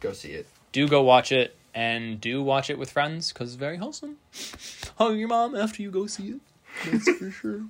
Go 0.00 0.12
see 0.12 0.30
it. 0.32 0.46
Do 0.72 0.88
go 0.88 1.02
watch 1.02 1.30
it 1.32 1.56
and 1.74 2.20
do 2.20 2.42
watch 2.42 2.68
it 2.70 2.78
with 2.78 2.90
friends 2.90 3.32
because 3.32 3.48
it's 3.50 3.56
very 3.56 3.76
wholesome. 3.78 4.16
Hug 4.98 5.16
your 5.16 5.28
mom 5.28 5.54
after 5.54 5.82
you 5.82 5.90
go 5.90 6.06
see 6.06 6.28
it 6.30 6.40
that's 6.90 7.10
for 7.18 7.30
sure. 7.40 7.60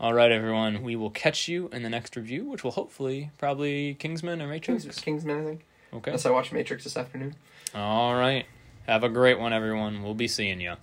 All 0.00 0.14
right 0.14 0.32
everyone 0.32 0.82
we 0.82 0.96
will 0.96 1.10
catch 1.10 1.46
you 1.48 1.68
in 1.72 1.82
the 1.82 1.90
next 1.90 2.16
review 2.16 2.44
which 2.44 2.64
will 2.64 2.72
hopefully 2.72 3.30
probably 3.38 3.94
kingsman 3.94 4.42
or 4.42 4.48
matrix. 4.48 4.82
Kings, 4.84 4.98
Kingsman, 5.00 5.40
I 5.40 5.44
think. 5.44 5.64
okay. 5.94 6.10
Unless 6.10 6.26
I 6.26 6.30
watch 6.30 6.52
Matrix 6.52 6.84
this 6.84 6.96
afternoon. 6.96 7.34
all 7.74 8.14
right. 8.14 8.46
Have 8.86 9.04
a 9.04 9.08
great 9.08 9.38
one 9.38 9.52
everyone. 9.52 10.02
We'll 10.02 10.14
be 10.14 10.26
seeing 10.28 10.60
you 10.60 10.74